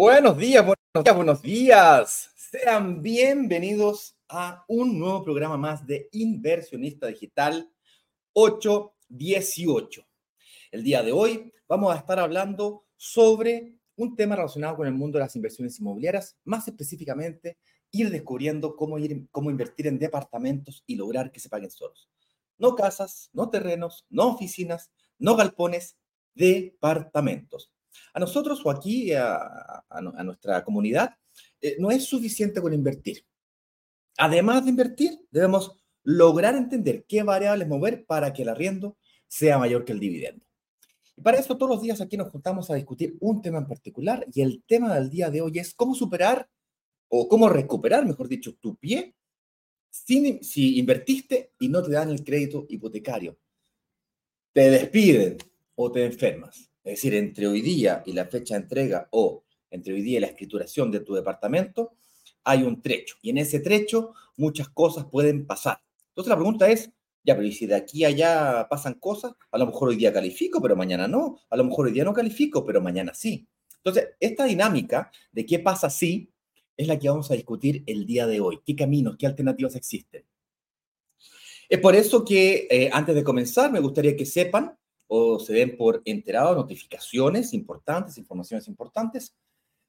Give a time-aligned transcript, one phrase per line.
[0.00, 2.30] Buenos días, buenos días, buenos días.
[2.36, 7.68] Sean bienvenidos a un nuevo programa más de Inversionista Digital
[8.32, 10.06] 818.
[10.70, 15.18] El día de hoy vamos a estar hablando sobre un tema relacionado con el mundo
[15.18, 17.58] de las inversiones inmobiliarias, más específicamente
[17.90, 22.08] ir descubriendo cómo, ir, cómo invertir en departamentos y lograr que se paguen solos.
[22.56, 25.96] No casas, no terrenos, no oficinas, no galpones,
[26.36, 27.72] departamentos.
[28.14, 29.84] A nosotros o aquí, a,
[30.24, 31.14] nuestra comunidad,
[31.60, 33.24] eh, no es suficiente con invertir.
[34.16, 39.84] Además de invertir, debemos lograr entender qué variables mover para que el arriendo sea mayor
[39.84, 40.44] que el dividendo.
[41.16, 44.24] Y para eso todos los días aquí nos juntamos a discutir un tema en particular
[44.32, 46.48] y el tema del día de hoy es cómo superar
[47.08, 49.14] o cómo recuperar, mejor dicho, tu pie
[49.90, 53.38] si, si invertiste y no te dan el crédito hipotecario.
[54.52, 55.38] Te despiden
[55.74, 56.67] o te enfermas.
[56.88, 60.20] Es decir, entre hoy día y la fecha de entrega o entre hoy día y
[60.22, 61.92] la escrituración de tu departamento,
[62.44, 63.16] hay un trecho.
[63.20, 65.82] Y en ese trecho muchas cosas pueden pasar.
[66.08, 66.90] Entonces la pregunta es,
[67.22, 69.32] ya, pero ¿y si de aquí a allá pasan cosas?
[69.50, 71.40] A lo mejor hoy día califico, pero mañana no.
[71.50, 73.46] A lo mejor hoy día no califico, pero mañana sí.
[73.76, 76.32] Entonces, esta dinámica de qué pasa si
[76.74, 78.60] es la que vamos a discutir el día de hoy.
[78.64, 80.24] ¿Qué caminos, qué alternativas existen?
[81.68, 84.78] Es por eso que eh, antes de comenzar me gustaría que sepan
[85.08, 89.34] o se den por enterados notificaciones importantes, informaciones importantes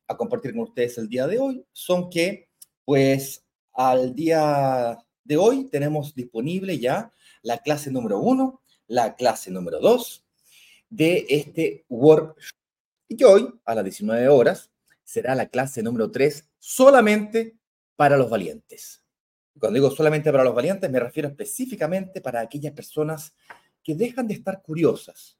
[0.07, 2.49] a compartir con ustedes el día de hoy, son que,
[2.83, 9.79] pues, al día de hoy tenemos disponible ya la clase número uno, la clase número
[9.79, 10.25] dos
[10.89, 12.57] de este workshop.
[13.07, 14.71] Y hoy, a las 19 horas,
[15.03, 17.55] será la clase número tres solamente
[17.95, 19.03] para los valientes.
[19.59, 23.33] Cuando digo solamente para los valientes, me refiero específicamente para aquellas personas
[23.89, 25.39] que dejan de estar curiosas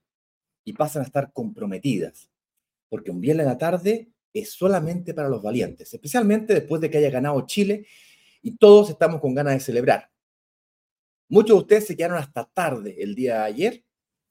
[0.64, 2.32] y pasan a estar comprometidas,
[2.90, 6.98] porque un viernes en la tarde es solamente para los valientes, especialmente después de que
[6.98, 7.86] haya ganado Chile
[8.42, 10.10] y todos estamos con ganas de celebrar.
[11.28, 13.84] Muchos de ustedes se quedaron hasta tarde el día de ayer,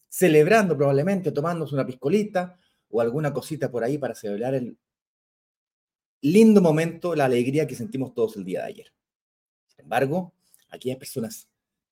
[0.08, 2.58] celebrando probablemente, tomándose una piscolita
[2.90, 4.76] o alguna cosita por ahí para celebrar el
[6.22, 8.92] lindo momento, la alegría que sentimos todos el día de ayer.
[9.68, 10.34] Sin embargo,
[10.70, 11.48] aquellas personas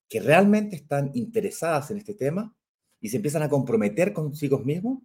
[0.09, 2.55] que realmente están interesadas en este tema
[2.99, 5.03] y se empiezan a comprometer consigo mismos,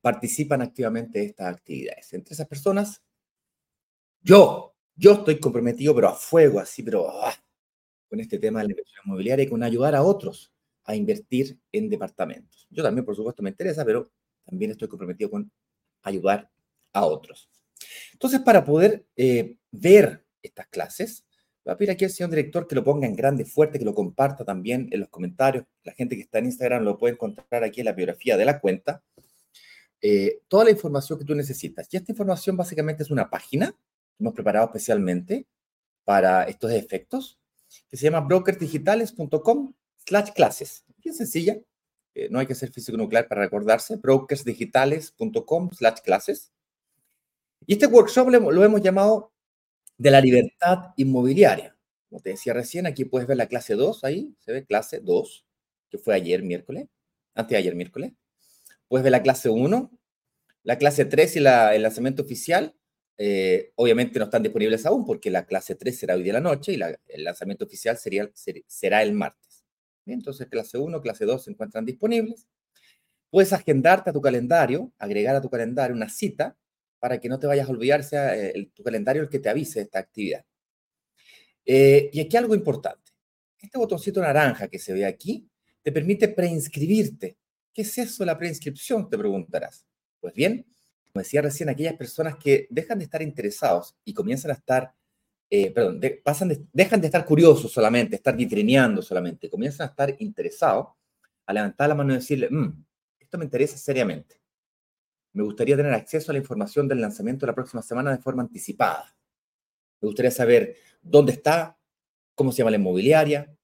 [0.00, 2.12] participan activamente de estas actividades.
[2.12, 3.02] Entre esas personas,
[4.20, 7.34] yo, yo estoy comprometido, pero a fuego, así, pero ah,
[8.08, 10.52] con este tema de la inversión inmobiliaria y con ayudar a otros
[10.84, 12.66] a invertir en departamentos.
[12.70, 14.10] Yo también, por supuesto, me interesa, pero
[14.44, 15.52] también estoy comprometido con
[16.02, 16.50] ayudar
[16.94, 17.50] a otros.
[18.12, 21.26] Entonces, para poder eh, ver estas clases,
[21.68, 23.94] Voy a pedir aquí al señor director que lo ponga en grande, fuerte, que lo
[23.94, 25.66] comparta también en los comentarios.
[25.84, 28.58] La gente que está en Instagram lo puede encontrar aquí en la biografía de la
[28.58, 29.02] cuenta.
[30.00, 31.86] Eh, toda la información que tú necesitas.
[31.92, 35.46] Y esta información básicamente es una página que hemos preparado especialmente
[36.04, 37.38] para estos efectos,
[37.90, 39.74] que se llama brokersdigitales.com
[40.06, 40.86] slash clases.
[41.04, 41.58] Bien sencilla,
[42.14, 46.50] eh, no hay que ser físico nuclear para recordarse, brokersdigitales.com slash clases.
[47.66, 49.34] Y este workshop lo hemos llamado
[49.98, 51.76] de la libertad inmobiliaria.
[52.08, 55.46] Como te decía recién, aquí puedes ver la clase 2, ahí se ve clase 2,
[55.90, 56.86] que fue ayer miércoles,
[57.34, 58.12] antes de ayer miércoles.
[58.86, 59.90] Puedes ver la clase 1,
[60.62, 62.74] la clase 3 y la, el lanzamiento oficial.
[63.18, 66.72] Eh, obviamente no están disponibles aún porque la clase 3 será hoy de la noche
[66.72, 69.64] y el lanzamiento oficial sería, será el martes.
[70.06, 72.46] entonces, clase 1, clase 2 se encuentran disponibles.
[73.30, 76.56] Puedes agendarte a tu calendario, agregar a tu calendario una cita
[76.98, 79.80] para que no te vayas a olvidar, sea eh, tu calendario el que te avise
[79.80, 80.44] de esta actividad.
[81.64, 83.12] Eh, y aquí algo importante.
[83.60, 85.48] Este botoncito naranja que se ve aquí
[85.82, 87.36] te permite preinscribirte.
[87.72, 89.08] ¿Qué es eso la preinscripción?
[89.08, 89.86] Te preguntarás.
[90.20, 90.66] Pues bien,
[91.12, 94.92] como decía recién, aquellas personas que dejan de estar interesados y comienzan a estar,
[95.50, 100.88] eh, perdón, pasan dejan de estar curiosos solamente, estar vitrineando solamente, comienzan a estar interesados,
[101.46, 102.84] a levantar la mano y decirle, mm,
[103.20, 104.38] esto me interesa seriamente
[105.38, 108.42] me gustaría tener acceso a la información del lanzamiento de la próxima semana de forma
[108.42, 109.16] anticipada.
[110.00, 111.78] Me gustaría saber dónde está,
[112.34, 113.56] cómo se llama la inmobiliaria,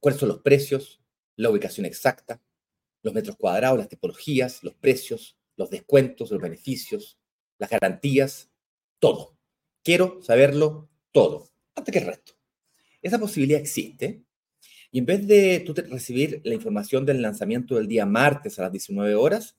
[0.00, 1.02] cuáles son los precios,
[1.36, 2.40] la ubicación exacta,
[3.02, 7.18] los metros cuadrados, las tipologías, los precios, los descuentos, los beneficios,
[7.58, 8.50] las garantías,
[8.98, 9.36] todo.
[9.84, 12.32] Quiero saberlo todo, antes que el resto.
[13.02, 14.24] Esa posibilidad existe.
[14.90, 18.72] Y en vez de tú recibir la información del lanzamiento del día martes a las
[18.72, 19.58] 19 horas,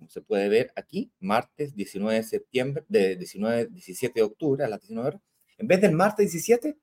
[0.00, 4.68] como se puede ver aquí, martes 19 de septiembre, de 19, 17 de octubre a
[4.68, 5.20] las 19 horas.
[5.58, 6.78] En vez del martes 17,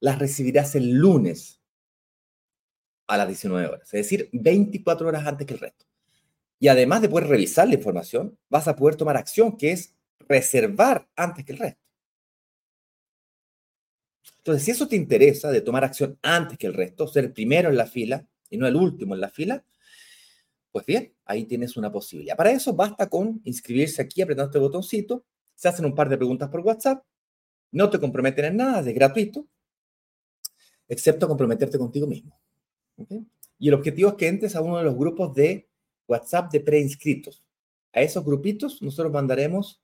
[0.00, 1.60] las recibirás el lunes
[3.06, 5.84] a las 19 horas, es decir, 24 horas antes que el resto.
[6.58, 11.06] Y además de poder revisar la información, vas a poder tomar acción, que es reservar
[11.16, 11.82] antes que el resto.
[14.38, 17.68] Entonces, si eso te interesa de tomar acción antes que el resto, ser el primero
[17.68, 19.62] en la fila y no el último en la fila,
[20.74, 22.36] pues bien, ahí tienes una posibilidad.
[22.36, 25.24] Para eso basta con inscribirse aquí apretando este botoncito,
[25.54, 27.04] se hacen un par de preguntas por WhatsApp,
[27.70, 29.46] no te comprometen en nada, es gratuito,
[30.88, 32.36] excepto comprometerte contigo mismo.
[33.56, 35.68] Y el objetivo es que entres a uno de los grupos de
[36.08, 37.44] WhatsApp de preinscritos.
[37.92, 39.80] A esos grupitos nosotros mandaremos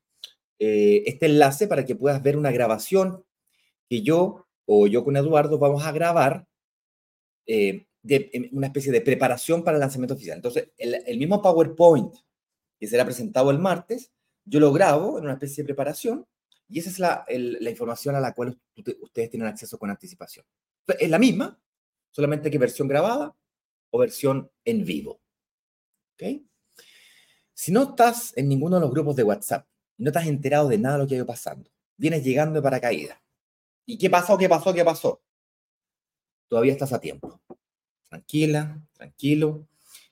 [0.59, 3.25] eh, este enlace para que puedas ver una grabación
[3.89, 6.49] que yo o yo con Eduardo vamos a grabar
[7.47, 10.37] eh, de una especie de preparación para el lanzamiento oficial.
[10.37, 12.15] Entonces, el, mismo PowerPoint
[12.79, 14.11] que será presentado el martes,
[14.45, 16.27] yo lo grabo en una especie de preparación
[16.69, 18.59] y esa es la, la información a la cual
[19.03, 20.47] ustedes tienen acceso con anticipación.
[20.87, 21.61] es la misma,
[22.11, 23.37] solamente que versión grabada
[23.91, 25.21] o versión en vivo.
[26.15, 26.43] ¿Ok?
[27.53, 29.67] Si no estás en ninguno de los grupos de WhatsApp
[30.01, 33.19] no has enterado de nada de lo que ha ido pasando, vienes llegando de paracaídas.
[33.85, 34.39] ¿Y qué pasó?
[34.39, 34.73] ¿Qué pasó?
[34.73, 35.23] ¿Qué pasó?
[36.49, 37.41] Todavía estás a tiempo.
[38.11, 39.67] Tranquila, tranquilo,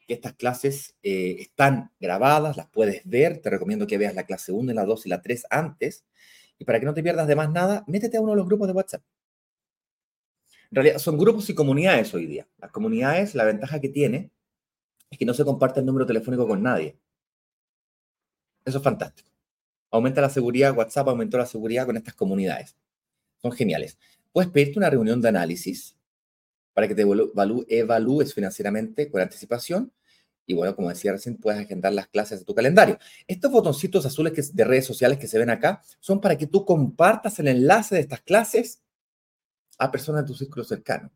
[0.08, 3.38] estas clases eh, están grabadas, las puedes ver.
[3.38, 6.04] Te recomiendo que veas la clase 1, la 2 y la 3 antes.
[6.58, 8.66] Y para que no te pierdas de más nada, métete a uno de los grupos
[8.66, 9.02] de WhatsApp.
[10.70, 12.48] En realidad son grupos y comunidades hoy día.
[12.58, 14.30] Las comunidades, la ventaja que tiene
[15.10, 16.98] es que no se comparte el número telefónico con nadie.
[18.64, 19.30] Eso es fantástico.
[19.90, 22.76] Aumenta la seguridad, WhatsApp aumentó la seguridad con estas comunidades.
[23.40, 23.98] Son geniales.
[24.32, 25.97] Puedes pedirte una reunión de análisis
[26.78, 27.02] para que te
[27.70, 29.92] evalúes financieramente con anticipación.
[30.46, 33.00] Y bueno, como decía recién, puedes agendar las clases de tu calendario.
[33.26, 36.64] Estos botoncitos azules que, de redes sociales que se ven acá son para que tú
[36.64, 38.80] compartas el enlace de estas clases
[39.76, 41.10] a personas de tu círculo cercano.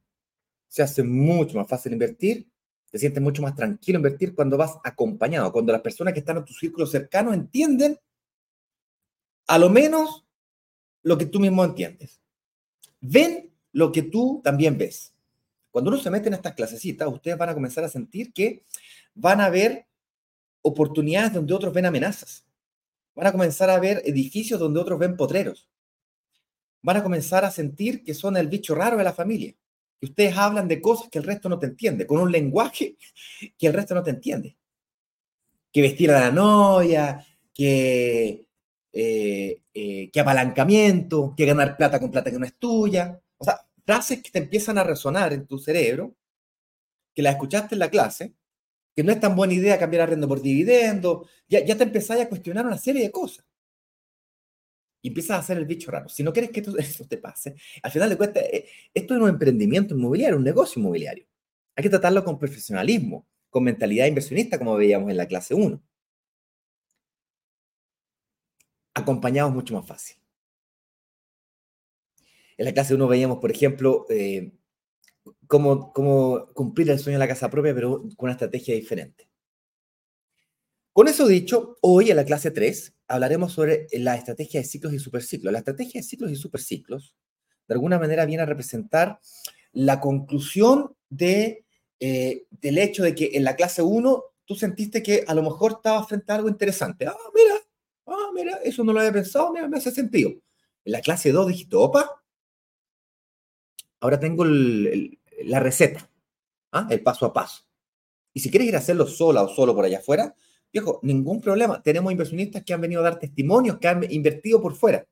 [0.67, 2.51] Se hace mucho más fácil invertir,
[2.91, 6.45] te sientes mucho más tranquilo invertir cuando vas acompañado, cuando las personas que están en
[6.45, 8.01] tu círculo cercano entienden
[9.47, 10.27] a lo menos
[11.05, 12.21] lo que tú mismo entiendes.
[13.01, 15.13] Ven lo que tú también ves.
[15.73, 18.65] Cuando uno se mete en estas clasecitas, ustedes van a comenzar a sentir que
[19.15, 19.87] van a ver
[20.61, 22.47] oportunidades donde otros ven amenazas.
[23.15, 25.69] Van a comenzar a ver edificios donde otros ven potreros.
[26.83, 29.55] Van a comenzar a sentir que son el bicho raro de la familia.
[29.99, 32.97] Que ustedes hablan de cosas que el resto no te entiende, con un lenguaje
[33.59, 34.57] que el resto no te entiende.
[35.73, 38.47] Que vestir a la novia, que
[38.93, 43.22] eh, eh, que apalancamiento, que ganar plata con plata que no es tuya.
[43.85, 46.15] Frases que te empiezan a resonar en tu cerebro,
[47.15, 48.35] que las escuchaste en la clase,
[48.95, 52.29] que no es tan buena idea cambiar arrendo por dividendo, ya, ya te empezás a
[52.29, 53.45] cuestionar una serie de cosas.
[55.03, 56.09] Y empiezas a hacer el bicho raro.
[56.09, 59.29] Si no quieres que eso te pase, al final de cuentas, eh, esto es un
[59.29, 61.27] emprendimiento inmobiliario, un negocio inmobiliario.
[61.77, 65.83] Hay que tratarlo con profesionalismo, con mentalidad inversionista, como veíamos en la clase 1
[68.95, 70.22] acompañados mucho más fácil.
[72.63, 74.53] En la clase 1 veíamos, por ejemplo, eh,
[75.49, 79.29] cómo, cómo cumplir el sueño de la casa propia, pero con una estrategia diferente.
[80.93, 85.01] Con eso dicho, hoy en la clase 3 hablaremos sobre la estrategia de ciclos y
[85.01, 85.53] superciclos.
[85.53, 87.17] La estrategia de ciclos y superciclos,
[87.67, 89.19] de alguna manera, viene a representar
[89.73, 91.65] la conclusión de,
[91.99, 95.73] eh, del hecho de que en la clase 1 tú sentiste que a lo mejor
[95.73, 97.09] estabas frente a algo interesante.
[97.09, 97.57] Ah, mira,
[98.07, 100.31] Ah, mira, eso no lo había pensado, mira, me hace sentido.
[100.85, 102.22] En la clase 2 dijiste, opa,
[104.03, 106.11] ahora tengo la receta,
[106.73, 106.87] ¿ah?
[106.91, 107.65] el paso a paso.
[108.35, 110.35] Y si quieres ir a hacerlo sola o solo por allá afuera,
[110.73, 111.83] viejo, ningún problema.
[111.83, 115.07] Tenemos inversionistas que han venido a dar testimonios, que han invertido por fuera.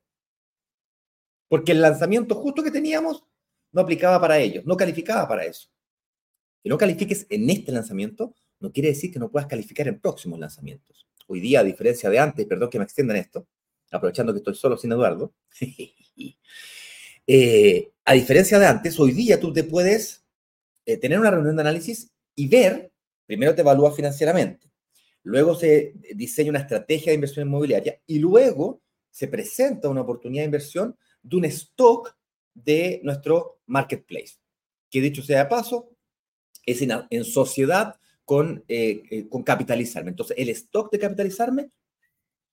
[1.47, 3.23] Porque el lanzamiento justo que teníamos
[3.71, 5.69] no aplicaba para ellos, no calificaba para eso.
[6.63, 10.39] Que no califiques en este lanzamiento no quiere decir que no puedas calificar en próximos
[10.39, 13.47] lanzamientos hoy día, a diferencia de antes, perdón que me extiendan esto,
[13.91, 15.33] aprovechando que estoy solo sin Eduardo,
[17.27, 20.23] eh, a diferencia de antes, hoy día tú te puedes
[20.85, 22.91] eh, tener una reunión de análisis y ver,
[23.25, 24.69] primero te evalúa financieramente,
[25.23, 30.45] luego se diseña una estrategia de inversión inmobiliaria y luego se presenta una oportunidad de
[30.45, 32.15] inversión de un stock
[32.53, 34.35] de nuestro marketplace,
[34.89, 35.89] que dicho sea de paso,
[36.65, 40.11] es en sociedad con, eh, eh, con capitalizarme.
[40.11, 41.71] Entonces, el stock de capitalizarme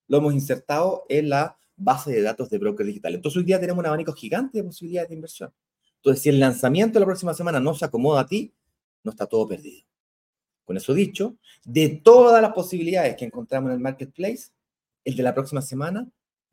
[0.07, 3.15] lo hemos insertado en la base de datos de broker digital.
[3.15, 5.53] Entonces, hoy día tenemos un abanico gigante de posibilidades de inversión.
[5.97, 8.53] Entonces, si el lanzamiento de la próxima semana no se acomoda a ti,
[9.03, 9.83] no está todo perdido.
[10.65, 14.51] Con eso dicho, de todas las posibilidades que encontramos en el marketplace,
[15.03, 16.07] el de la próxima semana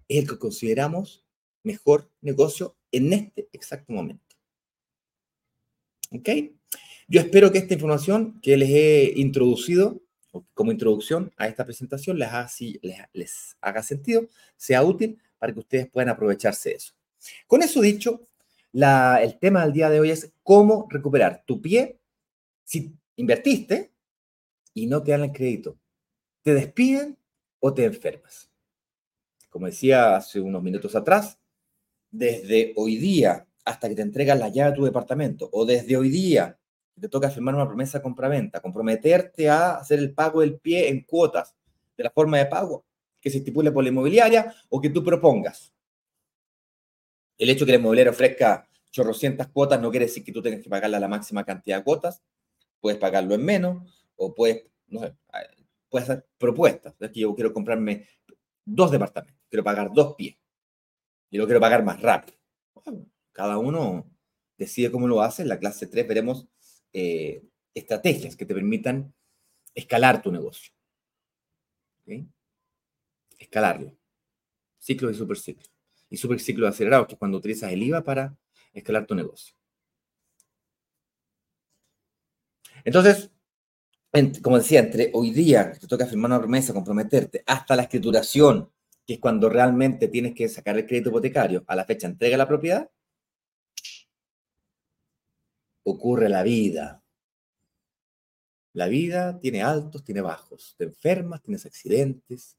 [0.09, 1.25] es el que consideramos
[1.63, 4.25] mejor negocio en este exacto momento.
[6.13, 6.29] ¿Ok?
[7.09, 10.01] Yo espero que esta información que les he introducido
[10.55, 12.51] como introducción a esta presentación les haga,
[12.83, 16.95] les, les haga sentido, sea útil para que ustedes puedan aprovecharse de eso.
[17.47, 18.27] Con eso dicho,
[18.73, 21.99] el tema del día de hoy es cómo recuperar tu pie
[22.65, 23.93] si invertiste
[24.75, 25.79] y no te dan el crédito.
[26.43, 27.17] Te despiden
[27.61, 28.51] o te enfermas.
[29.49, 31.39] Como decía hace unos minutos atrás,
[32.11, 36.11] desde hoy día hasta que te entregan la llave de tu departamento o desde hoy
[36.11, 36.59] día
[37.01, 41.55] te toca firmar una promesa compra-venta, comprometerte a hacer el pago del pie en cuotas
[41.97, 42.85] de la forma de pago
[43.21, 45.73] que se estipule por la inmobiliaria o que tú propongas.
[47.39, 50.63] El hecho de que la inmobiliaria ofrezca chorrocientas cuotas no quiere decir que tú tengas
[50.63, 52.23] que pagarle la máxima cantidad de cuotas.
[52.81, 55.15] Puedes pagarlo en menos o puedes, no sé,
[55.91, 56.95] puedes hacer propuestas.
[56.99, 58.09] Es que yo quiero comprarme
[58.65, 60.37] dos departamentos, quiero pagar dos pies
[61.31, 62.39] y lo quiero pagar más rápido.
[63.33, 64.11] cada uno
[64.57, 65.43] decide cómo lo hace.
[65.43, 66.49] En la clase 3 veremos
[66.93, 67.43] eh,
[67.75, 69.15] estrategias que te permitan
[69.75, 70.73] escalar tu negocio.
[73.39, 73.97] Escalarlo.
[74.79, 75.71] Ciclos y superciclos.
[76.09, 78.37] Y superciclos acelerados, que es cuando utilizas el IVA para
[78.73, 79.55] escalar tu negocio.
[82.85, 83.31] Entonces,
[84.43, 88.71] como decía, entre hoy día, que te toca firmar una promesa, comprometerte, hasta la escrituración,
[89.07, 92.49] que es cuando realmente tienes que sacar el crédito hipotecario, a la fecha entrega la
[92.49, 92.91] propiedad,
[95.87, 97.03] ocurre la vida.
[98.73, 100.75] La vida tiene altos, tiene bajos.
[100.77, 102.59] Te enfermas, tienes accidentes,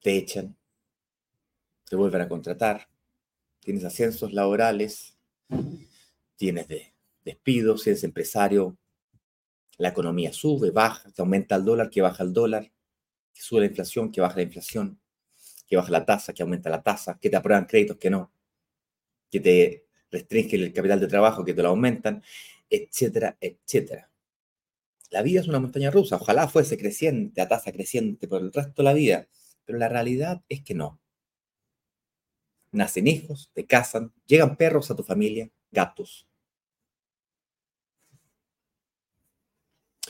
[0.00, 0.56] te echan,
[1.88, 2.88] te vuelven a contratar,
[3.60, 5.16] tienes ascensos laborales,
[6.34, 6.66] tienes
[7.24, 8.76] despidos, eres empresario,
[9.78, 12.70] la economía sube, baja, te aumenta el dólar, que baja el dólar,
[13.32, 15.00] que sube la inflación, que baja la inflación,
[15.68, 18.32] que baja la tasa, que aumenta la tasa, que te aprueban créditos, que no,
[19.30, 22.22] que te restringen el capital de trabajo, que te lo aumentan,
[22.70, 24.10] etcétera, etcétera.
[25.10, 28.82] La vida es una montaña rusa, ojalá fuese creciente, a tasa creciente por el resto
[28.82, 29.28] de la vida,
[29.64, 31.00] pero la realidad es que no.
[32.70, 36.26] Nacen hijos, te casan, llegan perros a tu familia, gatos.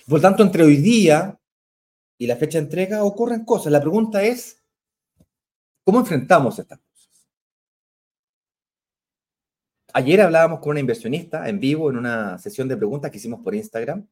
[0.07, 1.41] Por tanto, entre hoy día
[2.19, 3.73] y la fecha de entrega ocurren cosas.
[3.73, 4.63] La pregunta es,
[5.85, 6.79] ¿cómo enfrentamos estas
[9.95, 13.55] Ayer hablábamos con una inversionista en vivo en una sesión de preguntas que hicimos por
[13.55, 14.07] Instagram.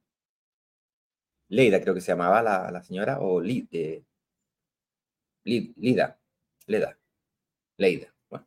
[1.48, 4.04] Leida creo que se llamaba la, señora, o eh,
[5.44, 6.18] Lida,
[6.66, 6.98] Leda,
[7.78, 8.14] Leida.
[8.28, 8.46] Bueno.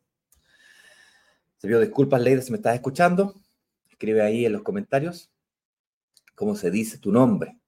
[1.58, 3.34] Se pido disculpas, Leida, si me estás escuchando.
[3.90, 5.30] Escribe ahí en los comentarios
[6.36, 7.58] cómo se dice tu nombre.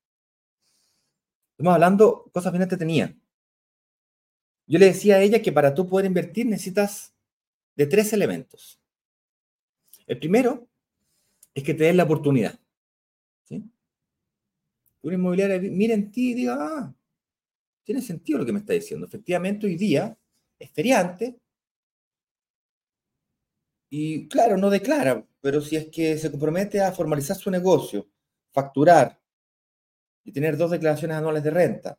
[1.52, 3.12] Estamos hablando cosas bien entretenidas.
[4.68, 7.14] Yo le decía a ella que para tú poder invertir necesitas
[7.74, 8.80] de tres elementos.
[10.06, 10.68] El primero
[11.54, 12.58] es que te den la oportunidad.
[13.44, 13.62] ¿sí?
[15.02, 16.94] Una inmobiliaria mira en ti y diga, ah,
[17.84, 19.06] tiene sentido lo que me está diciendo.
[19.06, 20.16] Efectivamente, hoy día
[20.58, 21.38] es feriante
[23.88, 28.08] y, claro, no declara, pero si es que se compromete a formalizar su negocio,
[28.52, 29.20] facturar
[30.24, 31.98] y tener dos declaraciones anuales de renta,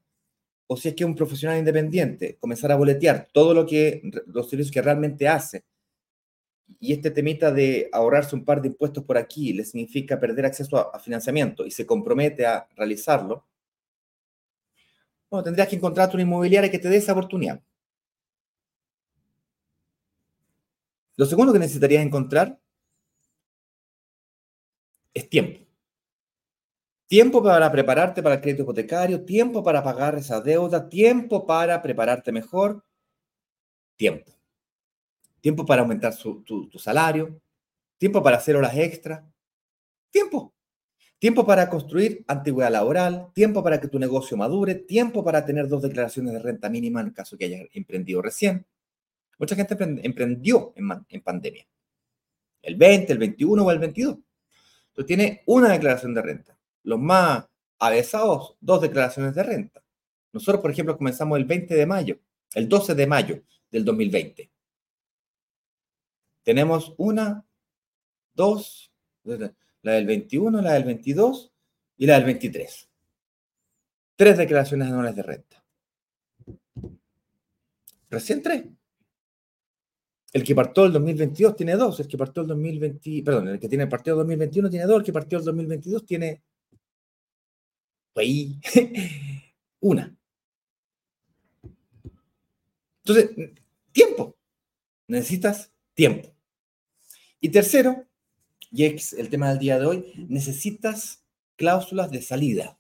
[0.68, 4.50] o si es que es un profesional independiente, comenzar a boletear todo lo que los
[4.50, 5.64] servicios que realmente hace
[6.80, 10.78] y este temita de ahorrarse un par de impuestos por aquí le significa perder acceso
[10.78, 13.46] a, financiamiento y se compromete a realizarlo,
[15.30, 17.62] bueno, tendrías que encontrar una inmobiliaria que te dé esa oportunidad.
[21.16, 22.60] Lo segundo que necesitarías encontrar
[25.14, 25.66] es tiempo.
[27.08, 32.32] Tiempo para prepararte para el crédito hipotecario, tiempo para pagar esa deuda, tiempo para prepararte
[32.32, 32.84] mejor,
[33.96, 34.37] tiempo
[35.48, 37.42] tiempo para aumentar tu, salario,
[37.98, 39.26] tiempo para hacer horas extra,
[40.12, 40.54] tiempo.
[41.20, 45.84] Tiempo para construir antigüedad laboral, tiempo para que tu negocio madure, tiempo para tener dos
[45.84, 48.66] declaraciones de renta mínima en caso que hayas emprendido recién.
[49.40, 51.66] Mucha gente emprendió en, en pandemia.
[52.62, 54.18] El 20, el 21 o el 22.
[54.90, 56.60] Entonces tiene una declaración de renta.
[56.84, 57.46] Los más
[57.80, 59.82] avesados, dos declaraciones de renta.
[60.34, 62.20] Nosotros, por ejemplo, comenzamos el 20 de mayo,
[62.54, 64.52] el 12 de mayo del 2020.
[66.48, 67.46] Tenemos una,
[68.34, 68.90] dos,
[69.26, 71.52] la del 21, la del 22
[71.98, 72.90] y la del 23.
[74.16, 75.66] Tres declaraciones anuales de renta.
[78.10, 78.64] Recién tres.
[80.32, 83.68] El que partió el 2022 tiene dos, el que partió el 2020, perdón, el que
[83.68, 86.44] tiene partido el 2021 tiene dos, el que partió el 2022 tiene
[89.82, 90.18] una.
[93.04, 93.32] Entonces,
[93.92, 94.38] tiempo.
[95.10, 96.37] Necesitas tiempo.
[97.40, 98.08] Y tercero,
[98.72, 101.24] y es el tema del día de hoy, necesitas
[101.56, 102.80] cláusulas de salida.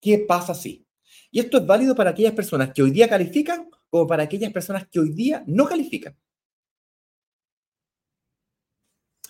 [0.00, 0.86] ¿Qué pasa si?
[1.30, 4.88] Y esto es válido para aquellas personas que hoy día califican como para aquellas personas
[4.88, 6.16] que hoy día no califican.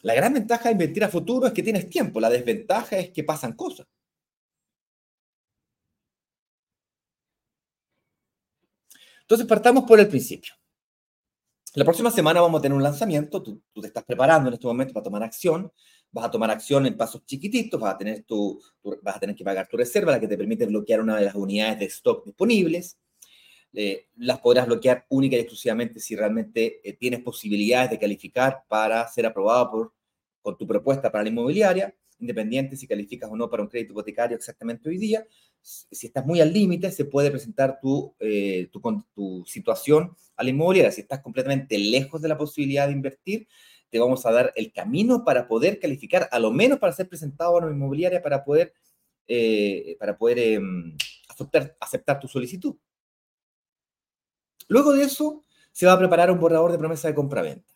[0.02, 3.24] La gran ventaja de invertir a futuro es que tienes tiempo, la desventaja es que
[3.24, 3.86] pasan cosas.
[9.22, 10.54] Entonces partamos por el principio.
[11.74, 14.92] La próxima semana vamos a tener un lanzamiento, tú, te estás preparando en este momento
[14.92, 15.72] para tomar acción,
[16.10, 18.60] vas a tomar acción en pasos chiquititos, vas a, tener tu,
[19.00, 21.34] vas a tener que pagar tu reserva, la que te permite bloquear una de las
[21.34, 22.98] unidades de stock disponibles.
[23.72, 29.08] Eh, las podrás bloquear única y exclusivamente si realmente eh, tienes posibilidades de calificar para
[29.08, 29.94] ser aprobado por,
[30.42, 34.36] con tu propuesta para la inmobiliaria, independiente si calificas o no para un crédito hipotecario
[34.36, 35.26] exactamente hoy día.
[35.62, 38.80] Si estás muy al límite, se puede presentar tu, eh, tu,
[39.14, 40.90] tu situación a la inmobiliaria.
[40.90, 43.48] Si estás completamente lejos de la posibilidad de invertir,
[43.90, 47.54] te vamos a dar el camino para poder calificar, a lo menos para ser presentado
[47.54, 48.72] a una inmobiliaria, para poder,
[49.98, 50.96] para poder em,
[51.28, 52.76] aceptar, aceptar tu solicitud.
[54.68, 57.74] Luego de eso, se va a preparar un borrador de promesa de compraventa.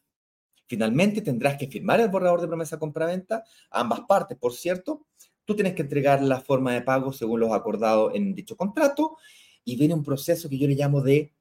[0.67, 5.07] Finalmente, tendrás que firmar el borrador de promesa de compraventa, ambas partes, por cierto.
[5.47, 9.17] Tú tienes que entregar la forma de pago según los acordados en dicho contrato
[9.65, 11.33] y viene un proceso que yo le llamo de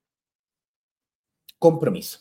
[1.59, 2.19] compromiso.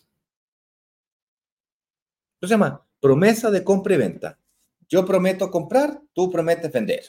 [2.41, 4.39] Se llama promesa de compra y venta.
[4.89, 7.05] Yo prometo comprar, tú prometes vender.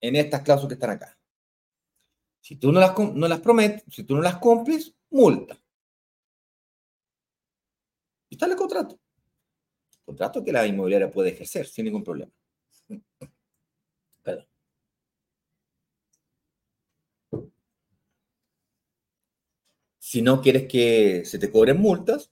[0.00, 1.18] En estas cláusulas que están acá.
[2.40, 5.58] Si tú no las, no prometes, si tú no las cumples, multa.
[8.28, 8.98] Y está el contrato.
[10.04, 12.32] Contrato que la inmobiliaria puede ejercer sin ningún problema.
[14.22, 14.46] Perdón.
[20.12, 22.30] Si no quieres que se te cobren multas,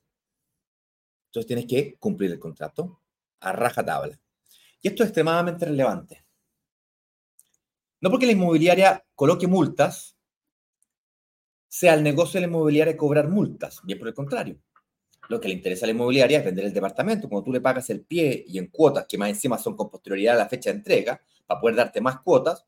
[1.28, 3.00] entonces tienes que cumplir el contrato
[3.40, 4.20] a rajatabla.
[4.82, 6.22] Y esto es extremadamente relevante.
[8.02, 10.14] No porque la inmobiliaria coloque multas,
[11.68, 14.60] sea el negocio de la inmobiliaria cobrar multas, bien por el contrario.
[15.30, 17.30] Lo que le interesa a la inmobiliaria es vender el departamento.
[17.30, 20.34] Cuando tú le pagas el pie y en cuotas, que más encima son con posterioridad
[20.34, 22.66] a la fecha de entrega, para poder darte más cuotas,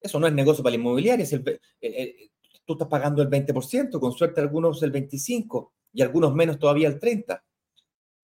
[0.00, 1.24] eso no es negocio para la inmobiliaria.
[1.24, 1.32] Es
[2.68, 7.00] tú estás pagando el 20%, con suerte algunos el 25% y algunos menos todavía el
[7.00, 7.40] 30%.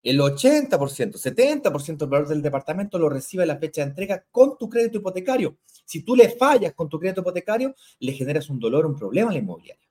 [0.03, 0.69] El 80%,
[1.17, 4.99] 70% del valor del departamento lo recibe a la fecha de entrega con tu crédito
[4.99, 5.57] hipotecario.
[5.83, 9.33] Si tú le fallas con tu crédito hipotecario, le generas un dolor, un problema a
[9.33, 9.89] la inmobiliaria.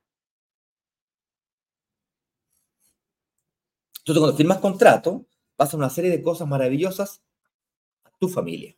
[3.99, 5.25] Entonces, cuando firmas contrato,
[5.57, 7.21] pasa una serie de cosas maravillosas
[8.05, 8.73] a tu familia.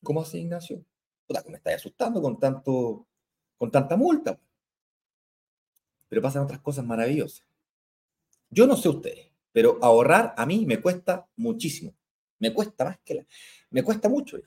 [0.00, 0.84] ¿Cómo hace Ignacio?
[1.26, 3.08] Puta, me estáis asustando con, tanto,
[3.56, 4.38] con tanta multa.
[6.08, 7.44] Pero pasan otras cosas maravillosas.
[8.50, 11.94] Yo no sé ustedes, pero ahorrar a mí me cuesta muchísimo.
[12.38, 13.26] Me cuesta más que la...
[13.70, 14.38] Me cuesta mucho.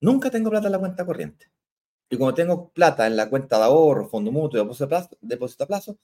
[0.00, 1.50] Nunca tengo plata en la cuenta corriente.
[2.08, 4.58] Y como tengo plata en la cuenta de ahorro, fondo mutuo,
[5.20, 5.98] depósito a plazo,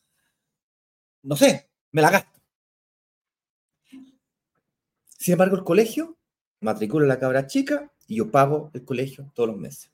[1.22, 2.40] no sé, me la gasto.
[5.06, 6.18] Sin embargo, el colegio
[6.60, 9.92] matricula a la cabra chica y yo pago el colegio todos los meses.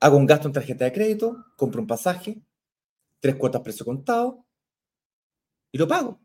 [0.00, 2.40] Hago un gasto en tarjeta de crédito, compro un pasaje,
[3.26, 4.46] tres cuotas precio contado
[5.72, 6.20] y lo pago.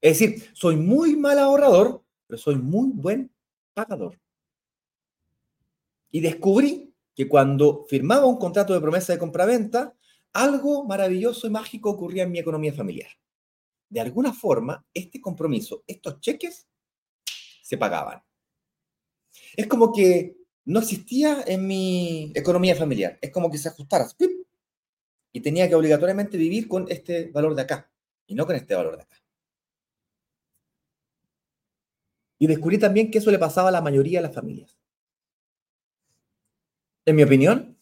[0.00, 3.34] Es decir, soy muy mal ahorrador, pero soy muy buen
[3.74, 4.20] pagador.
[6.12, 9.92] Y descubrí que cuando firmaba un contrato de promesa de compraventa,
[10.32, 13.10] algo maravilloso y mágico ocurría en mi economía familiar.
[13.88, 16.68] De alguna forma, este compromiso, estos cheques,
[17.60, 18.22] se pagaban.
[19.56, 23.18] Es como que no existía en mi economía familiar.
[23.20, 24.04] Es como que se ajustara
[25.32, 27.90] y tenía que obligatoriamente vivir con este valor de acá
[28.26, 29.16] y no con este valor de acá.
[32.38, 34.78] Y descubrí también que eso le pasaba a la mayoría de las familias.
[37.04, 37.76] En mi opinión,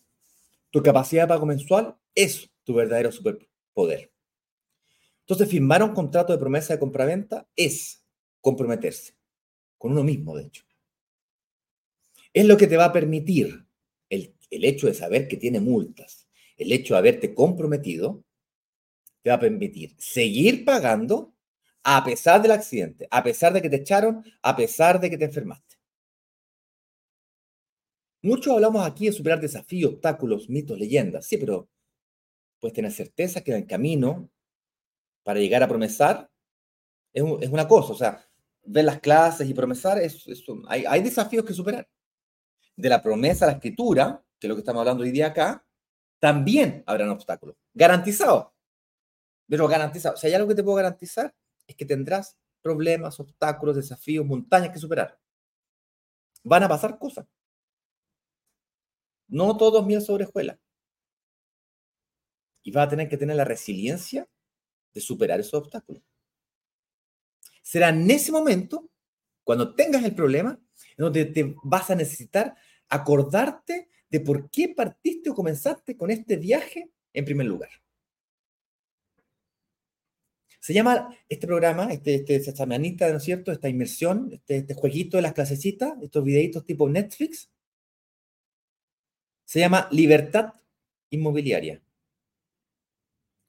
[0.71, 4.13] tu capacidad de pago mensual es tu verdadero superpoder.
[5.21, 8.05] Entonces, firmar un contrato de promesa de compraventa es
[8.41, 9.15] comprometerse
[9.77, 10.65] con uno mismo, de hecho.
[12.33, 13.67] Es lo que te va a permitir
[14.09, 16.26] el, el hecho de saber que tiene multas,
[16.57, 18.25] el hecho de haberte comprometido,
[19.23, 21.35] te va a permitir seguir pagando
[21.83, 25.25] a pesar del accidente, a pesar de que te echaron, a pesar de que te
[25.25, 25.77] enfermaste.
[28.23, 31.27] Muchos hablamos aquí de superar desafíos, obstáculos, mitos, leyendas.
[31.27, 31.69] Sí, pero
[32.59, 34.29] puedes tener certeza que en el camino
[35.23, 36.31] para llegar a promesar
[37.13, 37.93] es, una cosa.
[37.93, 38.29] O sea,
[38.65, 40.25] ver las clases y promesar, es,
[40.69, 41.89] hay, hay desafíos que superar.
[42.77, 45.66] De la promesa a la escritura, que es lo que estamos hablando hoy día acá,
[46.27, 47.55] también habrán obstáculos.
[47.73, 48.53] Garantizado.
[49.49, 50.17] Pero garantizado.
[50.17, 51.33] Si hay algo que te puedo garantizar,
[51.69, 55.21] es que tendrás problemas, obstáculos, desafíos, montañas que superar.
[56.43, 57.29] Van a pasar cosas.
[59.29, 60.59] No todos miel sobre escuela.
[62.65, 64.29] Y vas a tener que tener la resiliencia
[64.93, 66.03] de superar esos obstáculos.
[67.63, 68.91] Será en ese momento,
[69.45, 70.59] cuando tengas el problema,
[70.97, 72.57] en donde te vas a necesitar
[72.89, 77.69] acordarte de por qué partiste o comenzaste con este viaje en primer lugar.
[80.59, 83.53] Se llama este programa, este, este, esta manita, ¿no es cierto?
[83.53, 87.51] Esta inmersión, este, este jueguito de las clasecitas, estos videitos tipo Netflix,
[89.45, 90.55] se llama libertad
[91.11, 91.83] inmobiliaria.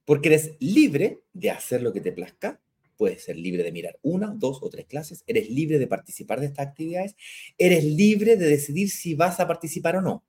[0.03, 2.61] Porque eres libre de hacer lo que te plazca,
[2.97, 6.47] puedes ser libre de mirar una, dos o tres clases, eres libre de participar de
[6.47, 7.15] estas actividades,
[7.57, 10.25] eres libre de decidir si vas a participar o no,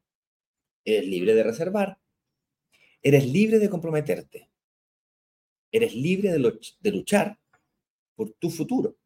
[0.96, 1.98] eres libre de reservar,
[3.02, 4.48] eres libre de comprometerte,
[5.70, 7.38] Eres libre de, luchar
[8.14, 8.96] por tu futuro.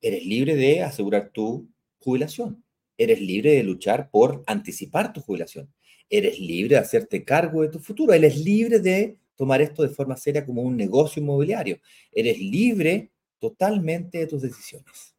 [0.00, 1.68] Eres libre de asegurar tu
[1.98, 2.64] jubilación.
[2.96, 5.72] Eres libre de luchar por anticipar tu jubilación.
[6.08, 8.12] Eres libre de hacerte cargo de tu futuro.
[8.12, 11.80] Eres libre de tomar esto de forma seria como un negocio inmobiliario.
[12.12, 15.14] Eres libre totalmente de tus decisiones.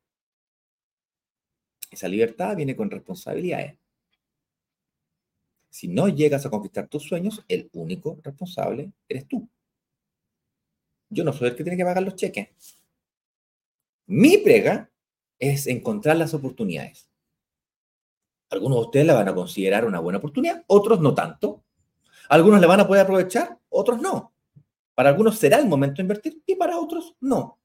[1.89, 3.75] Esa libertad viene con responsabilidades.
[5.71, 9.49] Si no llegas a conquistar tus sueños, el único responsable eres tú.
[11.09, 12.49] Yo no soy el que tiene que pagar los cheques.
[14.05, 14.91] Mi prega
[15.39, 17.09] es encontrar las oportunidades.
[18.49, 21.63] Algunos de ustedes la van a considerar una buena oportunidad, otros no tanto.
[22.27, 24.33] Algunos la van a poder aprovechar, otros no.
[24.93, 27.59] Para algunos será el momento de invertir y para otros no.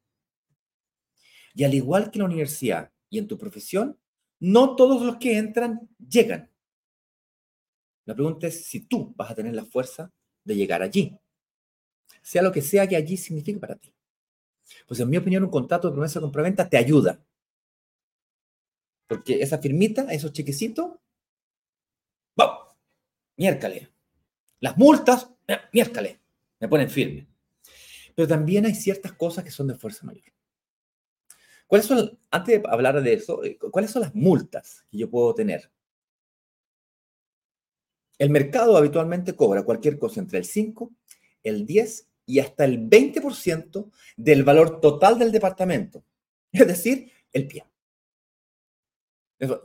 [1.54, 3.98] Y al igual que en la universidad y en tu profesión,
[4.38, 6.50] no todos los que entran llegan.
[8.06, 10.10] La pregunta es si tú vas a tener la fuerza
[10.44, 11.18] de llegar allí
[12.26, 13.94] sea lo que sea que allí signifique para ti.
[14.88, 17.24] Pues en mi opinión, un contrato de promesa de compraventa te ayuda.
[19.06, 20.96] Porque esa firmita, esos chequecitos,
[22.34, 22.76] ¡vamos!
[23.36, 23.92] Miércale.
[24.58, 26.20] Las multas, eh, miércale.
[26.58, 27.28] Me ponen firme.
[28.16, 30.24] Pero también hay ciertas cosas que son de fuerza mayor.
[31.68, 35.32] ¿Cuáles son, antes de hablar de eso, eh, cuáles son las multas que yo puedo
[35.32, 35.70] tener?
[38.18, 40.90] El mercado habitualmente cobra cualquier cosa entre el 5,
[41.42, 46.04] el 10 y hasta el 20% del valor total del departamento.
[46.52, 47.64] Es decir, el pie.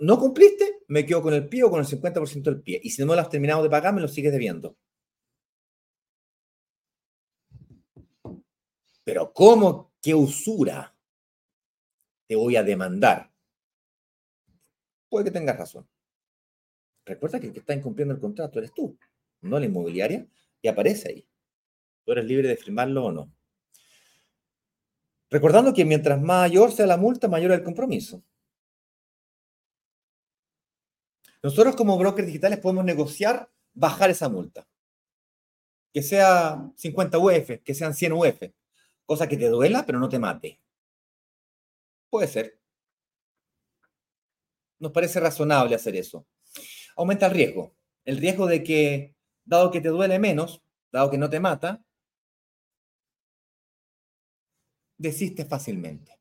[0.01, 2.81] no cumpliste, me quedo con el pie o con el 50% del pie.
[2.83, 4.75] Y si no lo has terminado de pagar, me lo sigues debiendo.
[9.03, 9.93] Pero ¿cómo?
[10.01, 10.95] ¿Qué usura
[12.27, 13.31] te voy a demandar?
[15.09, 15.87] Puede que tengas razón.
[17.05, 18.97] Recuerda que el que está incumpliendo el contrato eres tú,
[19.41, 20.27] no la inmobiliaria,
[20.61, 21.27] y aparece ahí.
[22.05, 23.31] Tú eres libre de firmarlo o no.
[25.29, 28.21] Recordando que mientras mayor sea la multa, mayor el compromiso.
[31.41, 34.67] Nosotros como brokers digitales podemos negociar bajar esa multa.
[35.93, 38.41] Que sea 50 UF, que sean 100 UF.
[39.05, 40.59] Cosa que te duela, pero no te mate.
[42.09, 42.59] Puede ser.
[44.79, 46.25] Nos parece razonable hacer eso.
[46.95, 47.75] Aumenta el riesgo.
[48.05, 51.83] El riesgo de que, dado que te duele menos, dado que no te mata,
[54.97, 56.19] desistes fácilmente.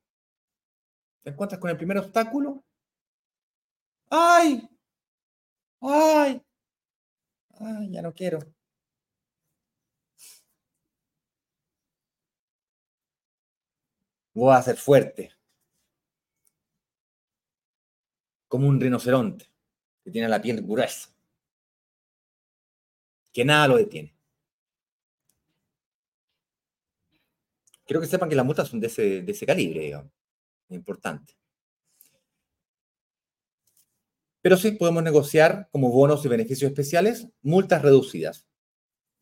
[1.22, 2.64] Te encuentras con el primer obstáculo.
[4.10, 4.68] ¡Ay!
[5.82, 6.42] ¡Ay!
[7.58, 8.38] ¡Ay, ya no quiero!
[14.34, 15.30] Voy a ser fuerte.
[18.48, 19.49] Como un rinoceronte
[20.10, 21.08] tiene la piel gruesa.
[23.32, 24.14] Que nada lo detiene.
[27.90, 30.12] quiero que sepan que las multas son de ese, de ese calibre, digamos.
[30.68, 31.34] Importante.
[34.40, 38.46] Pero sí podemos negociar como bonos y beneficios especiales multas reducidas.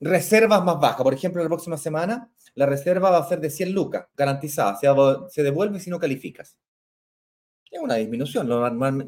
[0.00, 1.02] Reservas más bajas.
[1.02, 4.76] Por ejemplo, la próxima semana la reserva va a ser de 100 lucas, garantizada.
[4.76, 4.86] Se,
[5.30, 6.58] se devuelve si no calificas.
[7.70, 8.46] Es una disminución.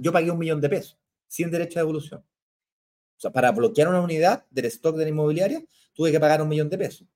[0.01, 0.99] Yo pagué un millón de pesos
[1.31, 2.21] sin derecho a devolución.
[2.21, 5.65] O sea, para bloquear una unidad del stock de la inmobiliaria,
[5.95, 7.07] tuve que pagar un millón de pesos.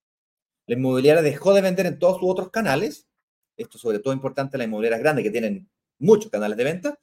[0.67, 3.09] La inmobiliaria dejó de vender en todos sus otros canales.
[3.57, 6.99] Esto sobre todo importante en las inmobiliarias grandes que tienen muchos canales de venta.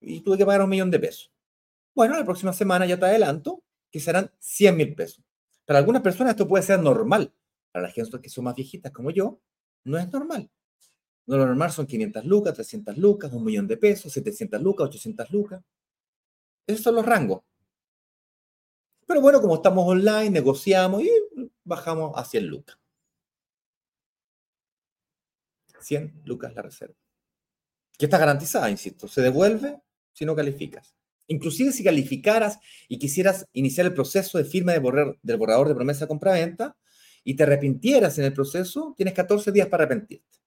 [0.00, 1.32] Y tuve que pagar un millón de pesos.
[1.94, 5.24] Bueno, la próxima semana ya te adelanto que serán 100 mil pesos.
[5.64, 7.32] Para algunas personas esto puede ser normal.
[7.72, 9.40] Para las gente que son más viejitas como yo,
[9.84, 10.50] no es normal.
[11.30, 15.30] No, lo normal son 500 lucas, 300 lucas, un millón de pesos, 700 lucas, 800
[15.30, 15.62] lucas.
[16.66, 17.42] Esos son los rangos.
[19.06, 21.10] Pero bueno, como estamos online, negociamos y
[21.62, 22.76] bajamos a 100 lucas.
[25.80, 26.96] 100 lucas la reserva.
[27.96, 29.06] Que está garantizada, insisto.
[29.06, 29.80] Se devuelve
[30.12, 30.96] si no calificas.
[31.28, 34.80] Inclusive si calificaras y quisieras iniciar el proceso de firma de
[35.22, 36.76] del borrador de promesa de compraventa
[37.22, 40.39] y te arrepintieras en el proceso, tienes 14 días para arrepentirte.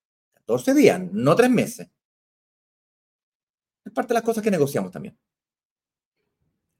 [0.46, 1.90] 14 días, no tres meses.
[3.86, 5.18] Es parte de las cosas que negociamos también.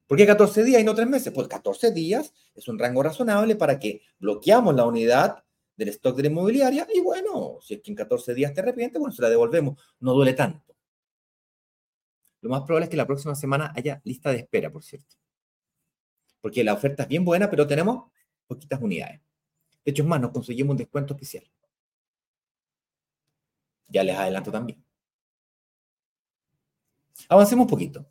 [0.06, 1.32] ¿Por qué 14 días y no tres meses?
[1.32, 5.42] Pues 14 días es un rango razonable para que bloqueamos la unidad
[5.76, 9.00] del stock de la inmobiliaria y bueno, si es que en 14 días te arrepientes,
[9.00, 9.80] bueno, se la devolvemos.
[10.00, 10.76] No duele tanto.
[12.42, 15.16] Lo más probable es que la próxima semana haya lista de espera, por cierto.
[16.42, 18.10] Porque la oferta es bien buena, pero tenemos
[18.46, 19.22] poquitas unidades.
[19.82, 21.50] De hecho, es más, nos conseguimos un descuento especial.
[23.94, 24.84] Ya les adelanto también.
[27.28, 28.06] Avancemos un poquito.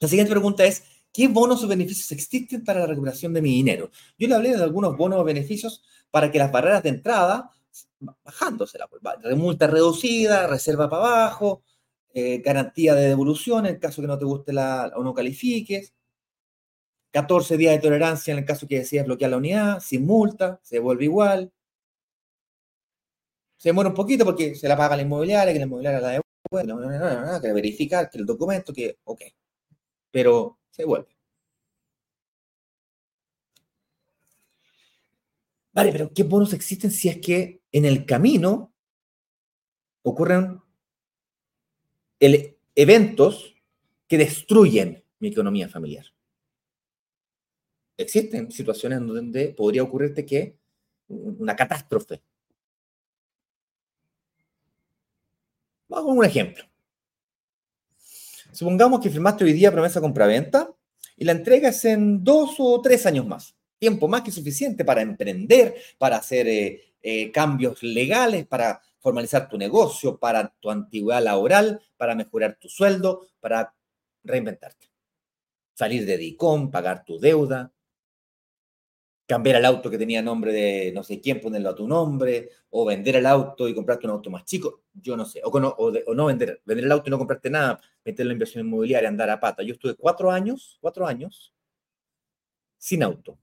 [0.00, 3.90] La siguiente pregunta es, ¿qué bonos o beneficios existen para la recuperación de mi dinero?
[4.18, 7.50] Yo le hablé de algunos bonos o beneficios para que las barreras de entrada,
[8.00, 8.88] bajándose la
[9.36, 11.62] multa reducida, reserva para abajo,
[12.12, 15.94] eh, garantía de devolución en el caso que no te guste la, o no califiques,
[17.12, 20.80] 14 días de tolerancia en el caso que decidas bloquear la unidad, sin multa, se
[20.80, 21.52] vuelve igual.
[23.64, 26.68] Se demora un poquito porque se la paga la inmobiliaria, que la inmobiliaria la devuelve,
[26.68, 29.22] no, no, no, que verificar, que el documento, que, ok.
[30.10, 31.16] Pero se vuelve.
[35.72, 38.74] Vale, pero ¿qué bonos existen si es que en el camino
[40.02, 40.60] ocurren
[42.20, 43.54] eventos
[44.06, 46.04] que destruyen mi economía familiar.
[47.96, 50.58] Existen situaciones donde podría ocurrirte que
[51.08, 52.20] una catástrofe.
[55.94, 56.64] Vamos un ejemplo.
[58.50, 60.74] Supongamos que firmaste hoy día promesa compra-venta
[61.16, 63.54] y la entrega es en dos o tres años más.
[63.78, 69.56] Tiempo más que suficiente para emprender, para hacer eh, eh, cambios legales, para formalizar tu
[69.56, 73.72] negocio, para tu antigüedad laboral, para mejorar tu sueldo, para
[74.24, 74.90] reinventarte.
[75.74, 77.72] Salir de DICOM, pagar tu deuda,
[79.26, 82.84] cambiar el auto que tenía nombre de no sé quién, ponerlo a tu nombre, o
[82.84, 86.14] vender el auto y comprarte un auto más chico, yo no sé, o, no, o,
[86.14, 89.40] no vender, vender el auto y no comprarte nada, meter la inversión inmobiliaria, andar a
[89.40, 89.62] pata.
[89.62, 91.54] Yo estuve cuatro años, cuatro años,
[92.78, 93.38] sin auto.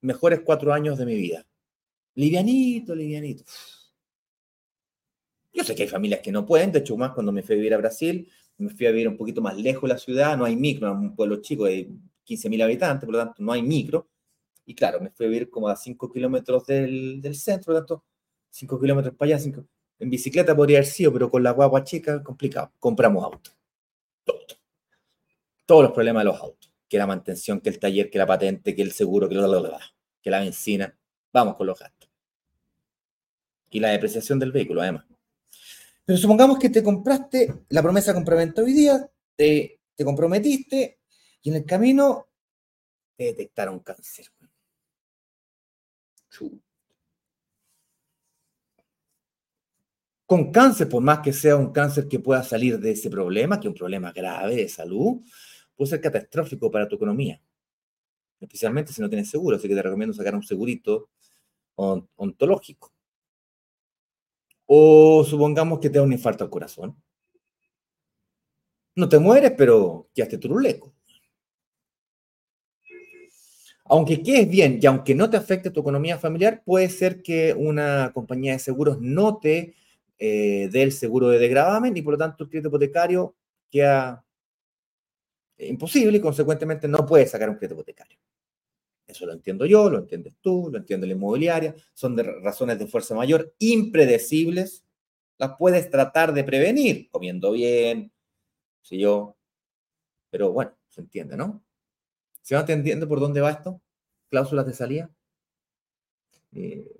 [0.00, 1.44] Mejores cuatro años de mi vida.
[2.14, 3.44] Livianito, livianito.
[5.52, 7.56] Yo sé que hay familias que no pueden, de hecho, más cuando me fui a
[7.56, 8.28] vivir a Brasil,
[8.58, 10.98] me fui a vivir un poquito más lejos de la ciudad, no hay micro, es
[10.98, 11.88] un pueblo chico de
[12.28, 14.08] 15.000 habitantes, por lo tanto, no hay micro.
[14.66, 18.04] Y claro, me fui a vivir como a 5 kilómetros del, centro, por lo tanto,
[18.50, 19.64] 5 kilómetros para allá, 5.
[20.00, 22.72] En bicicleta podría haber sido, pero con la guagua chica, complicado.
[22.78, 23.50] Compramos auto.
[24.24, 24.38] Todo.
[25.64, 26.72] Todos los problemas de los autos.
[26.88, 29.80] Que la mantención, que el taller, que la patente, que el seguro, que la,
[30.20, 30.96] que la benzina.
[31.32, 32.10] Vamos con los gastos.
[33.70, 35.04] Y la depreciación del vehículo, además.
[36.04, 40.97] Pero supongamos que te compraste la promesa compraventa hoy día, te, te comprometiste
[41.42, 42.28] y en el camino
[43.16, 44.26] te detectaron cáncer.
[50.26, 53.66] Con cáncer, por más que sea un cáncer que pueda salir de ese problema, que
[53.66, 55.22] es un problema grave de salud,
[55.74, 57.40] puede ser catastrófico para tu economía.
[58.38, 59.56] Especialmente si no tienes seguro.
[59.56, 61.08] Así que te recomiendo sacar un segurito
[61.76, 62.92] ontológico.
[64.66, 67.02] O supongamos que te da un infarto al corazón.
[68.96, 70.97] No te mueres, pero quedaste turuleco.
[73.90, 78.12] Aunque quedes bien y aunque no te afecte tu economía familiar, puede ser que una
[78.12, 79.74] compañía de seguros no te
[80.18, 83.34] eh, dé el seguro de degradamen y por lo tanto el crédito hipotecario
[83.70, 84.24] queda
[85.58, 88.18] imposible y consecuentemente no puedes sacar un crédito hipotecario.
[89.06, 91.74] Eso lo entiendo yo, lo entiendes tú, lo entiende la inmobiliaria.
[91.94, 94.84] Son de razones de fuerza mayor impredecibles.
[95.38, 98.12] Las puedes tratar de prevenir comiendo bien,
[98.82, 99.36] si yo.
[100.30, 101.62] Pero bueno, se entiende, ¿no?
[102.48, 103.82] ¿Se va entendiendo por dónde va esto?
[104.30, 105.10] Cláusulas de salida.
[106.52, 106.98] Eh,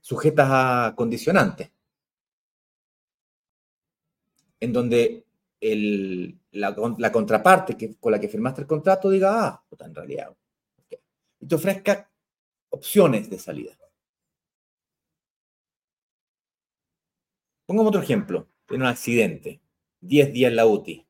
[0.00, 1.70] sujetas a condicionantes.
[4.58, 5.26] En donde
[6.52, 10.34] la, contraparte con la que firmaste el contrato diga, ah, puta, en realidad
[11.40, 12.10] y te ofrezca
[12.70, 13.78] opciones de salida.
[17.66, 18.48] Pongamos otro ejemplo.
[18.64, 19.60] Tiene un accidente,
[20.00, 21.06] 10 días en la UTI,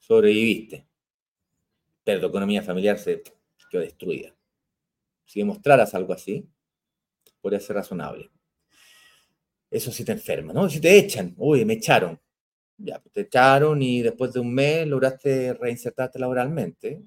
[0.00, 0.89] sobreviviste,
[2.10, 3.22] pero tu economía familiar se
[3.70, 4.34] quedó destruida.
[5.24, 6.44] Si demostraras algo así,
[7.40, 8.32] podría ser razonable.
[9.70, 10.68] Eso sí te enferma, ¿no?
[10.68, 12.20] Si te echan, uy, me echaron.
[12.78, 17.00] Ya, pues te echaron y después de un mes lograste reinsertarte laboralmente,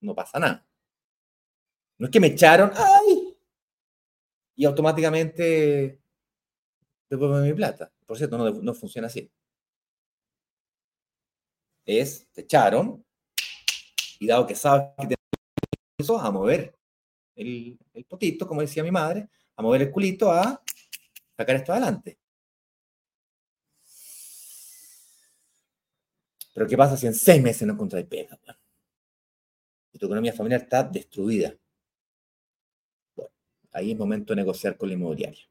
[0.00, 0.66] no pasa nada.
[1.98, 3.36] No es que me echaron, ¡ay!
[4.56, 6.00] Y automáticamente
[7.08, 7.92] devuelvo mi plata.
[8.04, 9.30] Por cierto, no, no funciona así.
[11.86, 13.04] es, te echaron,
[14.18, 15.14] y dado que sabes que te
[15.98, 16.74] eso, a mover
[17.34, 20.62] el, el potito, como decía mi madre, a mover el culito a
[21.36, 22.18] sacar esto adelante.
[26.54, 28.38] Pero ¿qué pasa si en seis meses no encontráis pega?
[29.92, 31.54] Y tu economía familiar está destruida.
[33.14, 33.30] Bueno,
[33.72, 35.48] ahí es momento de negociar con la inmobiliaria.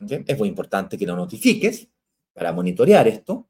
[0.00, 1.88] Es muy importante que lo notifiques
[2.32, 3.48] para monitorear esto,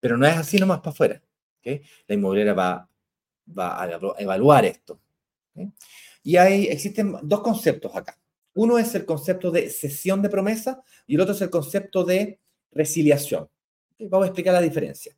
[0.00, 1.22] pero no es así nomás para afuera.
[1.64, 2.88] La inmobiliaria va,
[3.56, 5.00] a evaluar esto.
[6.22, 8.18] Y hay, existen dos conceptos acá.
[8.54, 12.40] Uno es el concepto de cesión de promesa y el otro es el concepto de
[12.72, 13.48] resiliación.
[13.98, 15.16] Vamos a explicar la diferencia.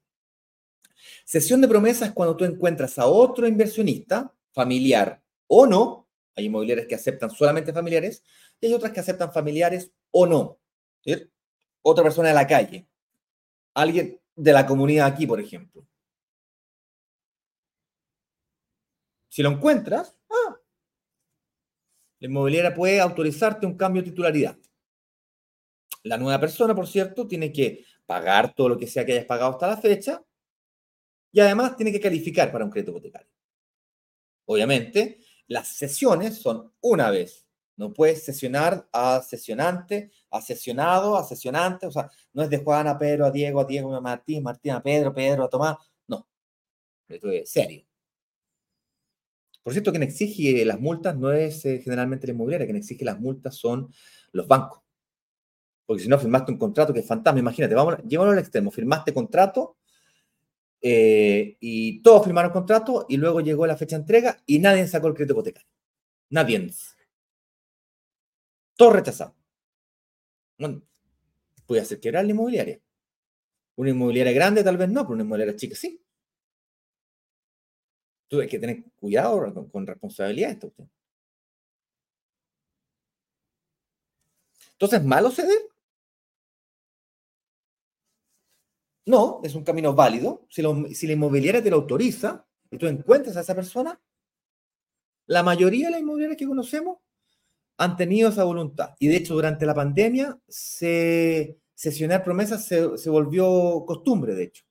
[1.24, 6.86] Cesión de promesa es cuando tú encuentras a otro inversionista, familiar o no, hay inmobiliarias
[6.86, 8.22] que aceptan solamente familiares
[8.60, 10.58] y hay otras que aceptan familiares o no.
[11.82, 12.86] Otra persona de la calle,
[13.74, 15.86] alguien de la comunidad aquí, por ejemplo.
[19.30, 20.60] Si lo encuentras, ah,
[22.18, 24.58] la inmobiliaria puede autorizarte un cambio de titularidad.
[26.02, 29.52] La nueva persona, por cierto, tiene que pagar todo lo que sea que hayas pagado
[29.52, 30.22] hasta la fecha
[31.30, 33.30] y además tiene que calificar para un crédito hipotecario.
[34.46, 37.46] Obviamente, las sesiones son una vez.
[37.76, 41.86] No puedes sesionar a sesionante, a sesionado, a sesionante.
[41.86, 44.72] O sea, no es de Juan a Pedro, a Diego, a Diego, a Martín, Martín
[44.72, 45.76] a Pedro, Pedro a Tomás.
[46.08, 46.26] No.
[47.08, 47.89] Esto es serio.
[49.62, 53.20] Por cierto, quien exige las multas no es eh, generalmente la inmobiliaria, quien exige las
[53.20, 53.92] multas son
[54.32, 54.80] los bancos.
[55.86, 57.40] Porque si no, firmaste un contrato que es fantasma.
[57.40, 58.70] Imagínate, vamos, llévalo al extremo.
[58.70, 59.76] Firmaste contrato
[60.80, 65.08] eh, y todos firmaron contrato y luego llegó la fecha de entrega y nadie sacó
[65.08, 65.68] el crédito hipotecario.
[66.30, 66.70] Nadie.
[68.76, 69.34] Todo rechazado.
[70.58, 70.82] Bueno,
[71.66, 72.80] puede hacer quebrar la inmobiliaria.
[73.76, 76.00] Una inmobiliaria grande tal vez no, pero una inmobiliaria chica sí.
[78.30, 80.72] Tú hay que tener cuidado con, responsabilidad esto.
[84.74, 85.58] Entonces, ¿malo ceder?
[89.04, 90.46] No, es un camino válido.
[90.48, 94.00] Si, la inmobiliaria te lo autoriza y tú encuentras a esa persona,
[95.26, 96.98] la mayoría de las inmobiliarias que conocemos
[97.78, 98.94] han tenido esa voluntad.
[99.00, 104.69] Y de hecho, durante la pandemia, se, sesionar promesas se volvió costumbre, de hecho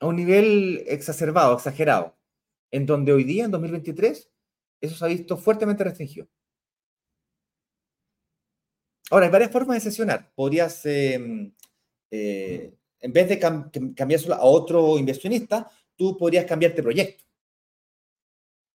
[0.00, 2.16] a un nivel exacerbado, exagerado,
[2.70, 4.30] en donde hoy día, en 2023,
[4.80, 6.28] eso se ha visto fuertemente restringido.
[9.10, 10.30] Ahora, hay varias formas de sesionar.
[10.34, 11.52] Podrías, em,
[12.10, 17.24] eh, en vez de cambiárselo a otro inversionista, tú podrías cambiarte proyecto.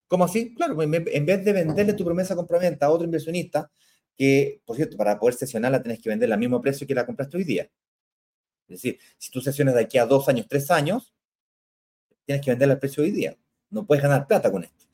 [0.07, 0.53] ¿Cómo así?
[0.53, 3.71] Claro, en vez de venderle tu promesa compraventa a otro inversionista,
[4.15, 7.37] que, por cierto, para poder sesionarla tienes que venderla al mismo precio que la compraste
[7.37, 7.69] hoy día.
[8.73, 11.13] Es decir, si tú sesiones de aquí a dos años, tres años,
[12.25, 13.37] tienes que venderla al precio de hoy día.
[13.69, 14.85] No puedes ganar plata con esto.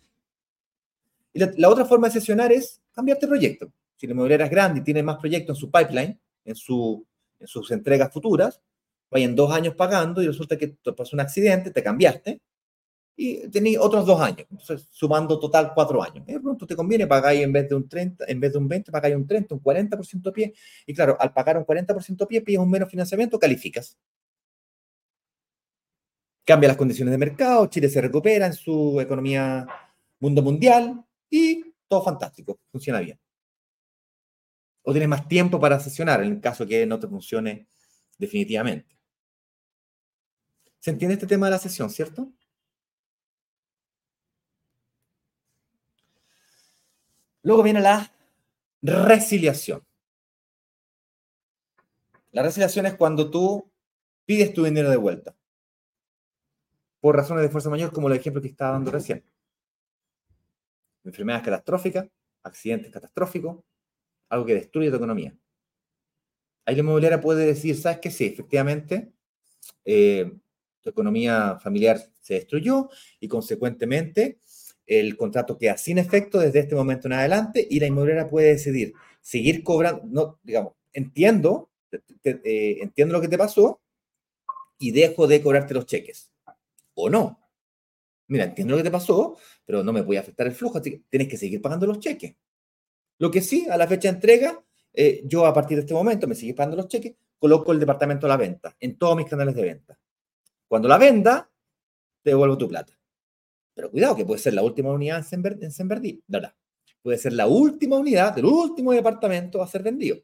[1.34, 3.72] Y la, otra forma de sesionar es cambiarte proyecto.
[3.96, 7.06] Si la inmobiliaria es grande y tiene más proyectos en su pipeline, en, su,
[7.40, 8.62] en sus entregas futuras,
[9.12, 12.42] vayan dos años pagando y resulta que te pasó un accidente, te cambiaste
[13.16, 16.26] y tenéis otros dos años, entonces sumando total cuatro años.
[16.26, 18.92] De pronto te conviene pagar en vez de un 30, en vez de un 20,
[18.92, 20.54] pagáis un 30, un 40% de pie.
[20.86, 23.98] Y claro, al pagar un 40% de pie, pides un menos financiamiento, calificas.
[26.46, 29.68] Cambia las condiciones de mercado, Chile se recupera en su economía
[30.20, 33.20] mundo mundial y todo fantástico, funciona bien.
[34.84, 37.68] O tienes más tiempo para sesionar en el caso que no te funcione
[38.18, 38.98] definitivamente.
[40.80, 42.32] ¿Se entiende este tema de la sesión, cierto?
[47.50, 48.14] Luego viene la
[48.84, 49.84] resiliación.
[52.32, 53.72] La resiliación es cuando tú
[54.24, 55.36] pides tu dinero de vuelta.
[57.00, 59.26] Por razones de fuerza mayor, como el ejemplo que estaba dando recién.
[61.04, 62.08] Enfermedades catastróficas,
[62.44, 63.64] accidentes catastróficos,
[64.30, 65.36] algo que destruye tu economía.
[66.66, 68.12] Ahí la inmobiliaria puede decir, ¿sabes qué?
[68.12, 69.12] Sí, efectivamente,
[69.86, 70.38] eh,
[70.82, 74.38] tu economía familiar se destruyó y consecuentemente
[74.90, 78.94] el contrato queda sin efecto desde este momento en adelante y la inmobiliaria puede decidir
[79.22, 81.70] seguir cobrando, no, digamos, entiendo,
[82.24, 83.82] eh, entiendo lo que te pasó
[84.80, 86.32] y dejo de cobrarte los cheques.
[86.96, 87.40] O no.
[88.28, 90.92] Mira, entiendo lo que te pasó, pero no me voy a afectar el flujo, así
[90.92, 92.36] que tienes que seguir pagando los cheques.
[93.20, 94.64] Lo que sí, a la fecha de entrega,
[94.94, 98.26] eh, yo a partir de este momento me sigue pagando los cheques, coloco el departamento
[98.26, 100.00] de la venta en todos mis canales de venta.
[100.68, 101.52] Cuando la venda,
[102.24, 102.99] te devuelvo tu plata.
[103.80, 106.54] Pero cuidado, que puede ser la última unidad en San ¿verdad?
[107.02, 110.18] Puede ser la última unidad del último departamento a ser vendido.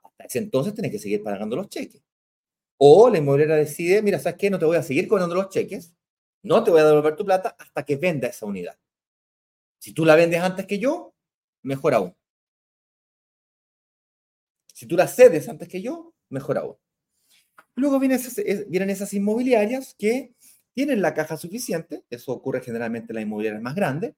[0.00, 2.04] Hasta ese entonces tienes que seguir pagando los cheques.
[2.78, 4.48] O la inmobiliaria decide, mira, ¿sabes qué?
[4.48, 5.92] No te voy a seguir cobrando los cheques,
[6.44, 8.78] no te voy a devolver tu plata hasta que venda esa unidad.
[9.80, 11.16] Si tú la vendes antes que yo,
[11.64, 12.14] mejor aún.
[14.72, 16.76] Si tú la cedes antes que yo, mejor aún.
[17.74, 18.36] Luego vienen esas,
[18.68, 20.32] vienen esas inmobiliarias que
[20.74, 24.14] tienen la caja suficiente, eso ocurre generalmente en las inmobiliarias más grandes,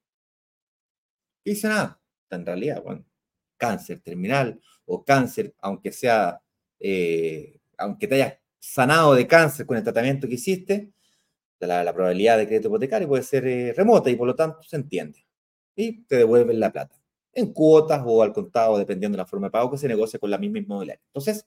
[1.44, 2.00] y dicen, ah,
[2.30, 3.04] en realidad, bueno,
[3.56, 6.40] cáncer terminal o cáncer, aunque sea,
[6.80, 10.92] eh, aunque te hayas sanado de cáncer con el tratamiento que hiciste,
[11.60, 15.24] la, probabilidad de crédito hipotecario puede ser eh, remota y por lo tanto se entiende.
[15.74, 16.96] Y te devuelven la plata
[17.36, 20.30] en cuotas o al contado, dependiendo de la forma de pago que se negocia con
[20.30, 21.02] la misma inmobiliaria.
[21.08, 21.46] Entonces,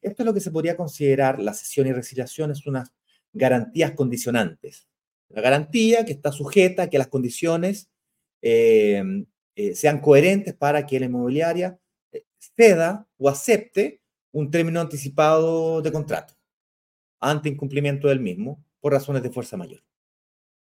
[0.00, 2.90] esto es lo que se podría considerar la cesión y resiliación, es unas
[3.32, 4.88] garantías condicionantes.
[5.28, 7.90] La garantía que está sujeta a que las condiciones
[8.42, 9.02] eh,
[9.56, 11.78] eh, sean coherentes para que la inmobiliaria
[12.38, 14.00] ceda o acepte
[14.32, 16.34] un término anticipado de contrato
[17.20, 19.82] ante incumplimiento del mismo por razones de fuerza mayor.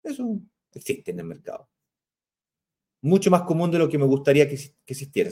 [0.02, 0.38] Eso
[0.72, 1.68] existe en el mercado.
[3.00, 5.30] Mucho más común de lo que me gustaría que, existiera.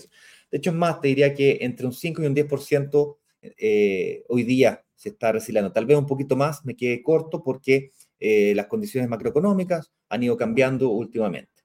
[0.50, 4.42] De hecho, es más, te diría que entre un 5 y un 10% eh, hoy
[4.44, 5.72] día se está resiliando.
[5.72, 7.90] Tal vez un poquito más, me quede corto porque
[8.20, 11.64] eh, las condiciones macroeconómicas han ido cambiando últimamente.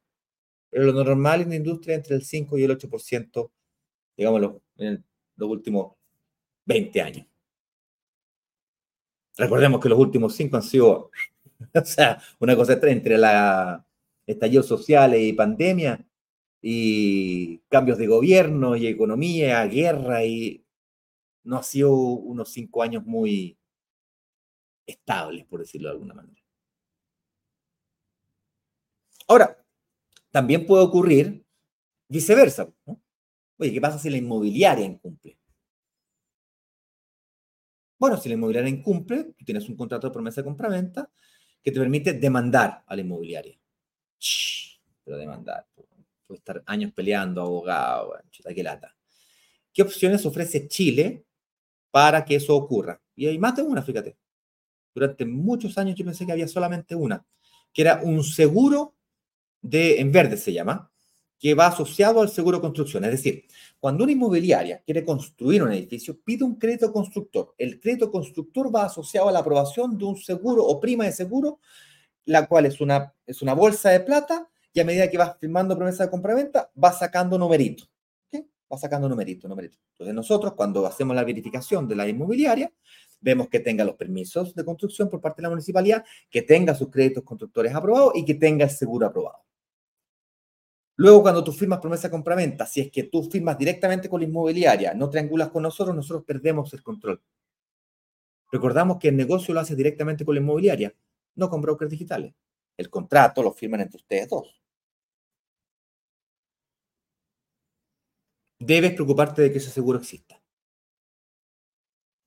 [0.72, 3.52] Pero lo normal en la industria entre el 5 y el 8%,
[4.18, 5.94] digámoslo, en los últimos
[6.66, 7.28] 20 años.
[9.38, 11.12] Recordemos que los últimos cinco han sido,
[11.76, 13.86] o sea, una cosa entre la
[14.26, 16.04] estallido social y pandemia
[16.60, 20.66] y cambios de gobierno y economía, guerra y
[21.48, 23.58] no ha sido unos cinco años muy
[24.86, 26.42] estables, por decirlo de alguna manera.
[29.28, 29.66] Ahora,
[30.30, 31.46] también puede ocurrir
[32.10, 32.72] viceversa.
[33.58, 35.38] Oye, ¿qué pasa si la inmobiliaria incumple?
[37.98, 41.10] Bueno, si la inmobiliaria incumple, tú tienes un contrato de promesa de compraventa
[41.64, 43.58] que te permite demandar a la inmobiliaria.
[45.04, 48.96] pero demandar, puede estar años peleando, abogado, chuta, qué lata.
[49.74, 51.27] ¿Qué opciones ofrece Chile
[51.92, 53.02] para que eso ocurra?
[53.16, 54.18] Y hay más de una, fíjate.
[54.94, 57.26] Durante muchos años yo pensé que había solamente una,
[57.74, 58.96] que era un seguro
[59.62, 60.92] de, en verde se llama,
[61.40, 63.06] que va asociado al seguro construcción.
[63.06, 63.46] Es decir,
[63.80, 67.54] cuando una inmobiliaria quiere construir un edificio, pide un crédito constructor.
[67.58, 71.60] El crédito constructor va asociado a la aprobación de un seguro o prima de seguro,
[72.26, 75.76] la cual es una, es una bolsa de plata y a medida que vas firmando
[75.76, 77.90] promesa de compraventa, va sacando numeritos.
[78.72, 79.80] Va sacando numeritos, numeritos.
[79.94, 82.72] Entonces nosotros cuando hacemos la verificación de la inmobiliaria,
[83.22, 86.90] vemos que tenga los permisos de construcción por parte de la municipalidad, que tenga sus
[86.90, 89.40] créditos constructores aprobados y que tenga el seguro aprobado.
[91.00, 94.28] Luego, cuando tú firmas promesa de compraventa, si es que tú firmas directamente con la
[94.28, 97.22] inmobiliaria, no triangulas con nosotros, nosotros perdemos el control.
[98.52, 100.96] Recordamos que el negocio lo hace directamente con la inmobiliaria,
[101.36, 102.34] no con brokers digitales.
[102.76, 104.60] El contrato lo firman entre ustedes dos.
[108.60, 110.42] Debes preocuparte de que ese seguro exista.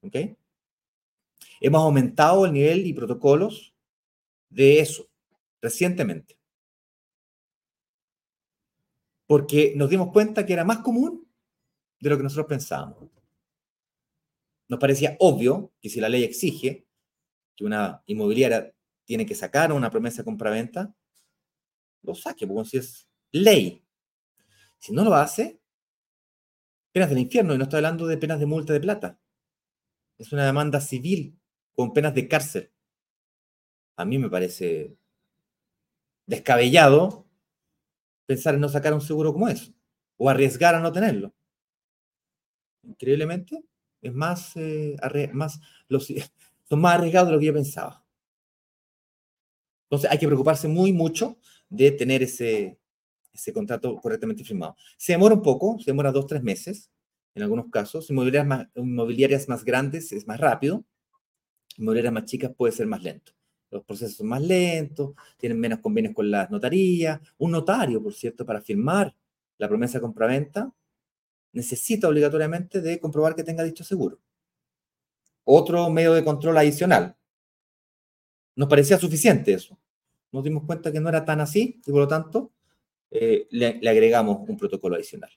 [0.02, 0.16] ¿Ok?
[1.60, 3.74] Hemos aumentado el nivel y protocolos
[4.48, 5.06] de eso
[5.60, 6.40] recientemente
[9.30, 11.24] porque nos dimos cuenta que era más común
[12.00, 13.08] de lo que nosotros pensábamos.
[14.66, 16.84] Nos parecía obvio que si la ley exige
[17.54, 18.74] que una inmobiliaria
[19.04, 20.92] tiene que sacar una promesa de compraventa,
[22.02, 23.84] lo saque, porque si es ley.
[24.80, 25.59] Si no lo hace,
[26.92, 29.18] penas del infierno, y no estoy hablando de penas de multa de plata.
[30.18, 31.38] Es una demanda civil
[31.74, 32.70] con penas de cárcel.
[33.96, 34.96] A mí me parece
[36.26, 37.26] descabellado
[38.26, 39.72] pensar en no sacar un seguro como eso,
[40.16, 41.34] o arriesgar a no tenerlo.
[42.82, 43.64] Increíblemente,
[44.00, 44.96] es más, eh,
[45.88, 46.06] los,
[46.68, 48.04] son más arriesgados de lo que yo pensaba.
[49.84, 51.36] Entonces hay que preocuparse muy mucho
[51.68, 52.79] de tener ese,
[53.32, 54.76] ese contrato correctamente firmado.
[54.96, 56.90] Se demora un poco, se demora dos, tres meses,
[57.34, 58.10] en algunos casos.
[58.10, 60.84] Inmobiliarias más, inmobiliarias más grandes es más rápido,
[61.76, 63.32] inmobiliarias más chicas puede ser más lento
[63.70, 67.20] los procesos son más lentos, tienen menos convenios con las notarías.
[67.38, 69.14] Un notario, por cierto, para firmar
[69.58, 70.72] la promesa de compraventa,
[71.52, 74.18] necesita obligatoriamente de comprobar que tenga dicho seguro.
[75.44, 77.16] Otro medio de control adicional.
[78.56, 79.78] Nos parecía suficiente eso.
[80.32, 82.52] Nos dimos cuenta que no era tan así y por lo tanto
[83.10, 85.30] eh, le, agregamos un protocolo adicional.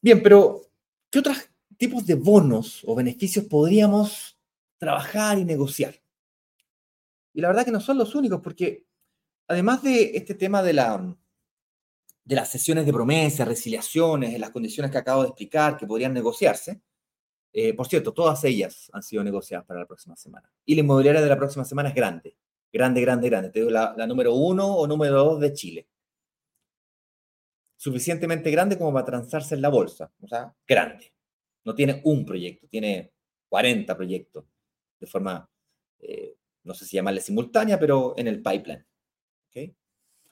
[0.00, 0.62] Bien, pero
[1.10, 4.38] ¿qué otras tipos de bonos o beneficios podríamos
[4.78, 5.94] trabajar y negociar.
[7.32, 8.86] Y la verdad que no son los únicos, porque
[9.46, 11.16] además de este tema de la,
[12.24, 16.14] de las sesiones de promesas, resiliaciones, en las condiciones que acabo de explicar, que podrían
[16.14, 16.80] negociarse.
[17.52, 20.50] Eh, por cierto, todas ellas han sido negociadas para la próxima semana.
[20.64, 22.36] Y la inmobiliaria de la próxima semana es grande,
[22.72, 23.50] grande, grande, grande.
[23.50, 25.88] Te digo la, número uno o número dos de Chile.
[27.76, 30.12] Suficientemente grande como para transarse en la bolsa.
[30.22, 31.12] O sea, grande.
[31.64, 33.12] No tiene un proyecto, tiene
[33.48, 34.44] 40 proyectos
[35.00, 35.48] de forma,
[36.00, 36.34] eh,
[36.64, 38.84] no sé si llamarle simultánea, pero en el pipeline.
[39.48, 39.74] ¿okay?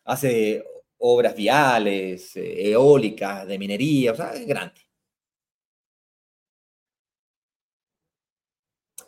[0.04, 0.64] Hace
[0.98, 4.86] obras viales, eh, eólicas, de minería, o sea, es grande.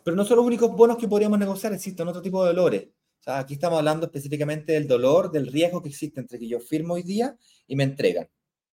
[0.09, 2.87] Pero no son los únicos bonos que podríamos negociar, existen otro tipo de dolores.
[3.27, 7.03] Aquí estamos hablando específicamente del dolor, del riesgo que existe entre que yo firmo hoy
[7.03, 7.37] día
[7.67, 8.27] y me entregan.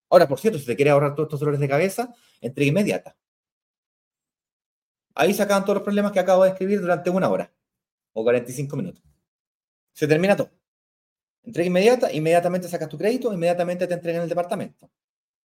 [0.09, 2.11] Ahora, por cierto, si te quiere ahorrar todos estos dolores de cabeza,
[2.41, 3.15] entrega inmediata.
[5.13, 7.53] Ahí sacan todos los problemas que acabo de escribir durante una hora
[8.13, 9.03] o 45 minutos.
[9.93, 10.49] Se termina todo.
[11.43, 14.89] Entrega inmediata, inmediatamente sacas tu crédito, inmediatamente te entregan el departamento.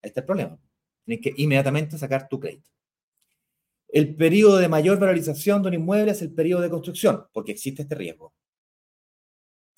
[0.01, 0.59] Este es el problema.
[1.05, 2.71] Tienes que inmediatamente sacar tu crédito.
[3.88, 7.84] El periodo de mayor valorización de un inmueble es el periodo de construcción, porque existe
[7.84, 8.34] este riesgo.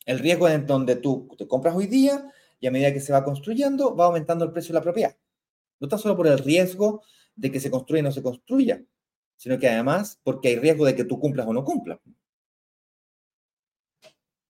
[0.05, 3.13] El riesgo es en donde tú te compras hoy día y a medida que se
[3.13, 5.15] va construyendo va aumentando el precio de la propiedad.
[5.79, 7.03] No está solo por el riesgo
[7.35, 8.83] de que se construya y no se construya,
[9.37, 11.99] sino que además porque hay riesgo de que tú cumplas o no cumplas.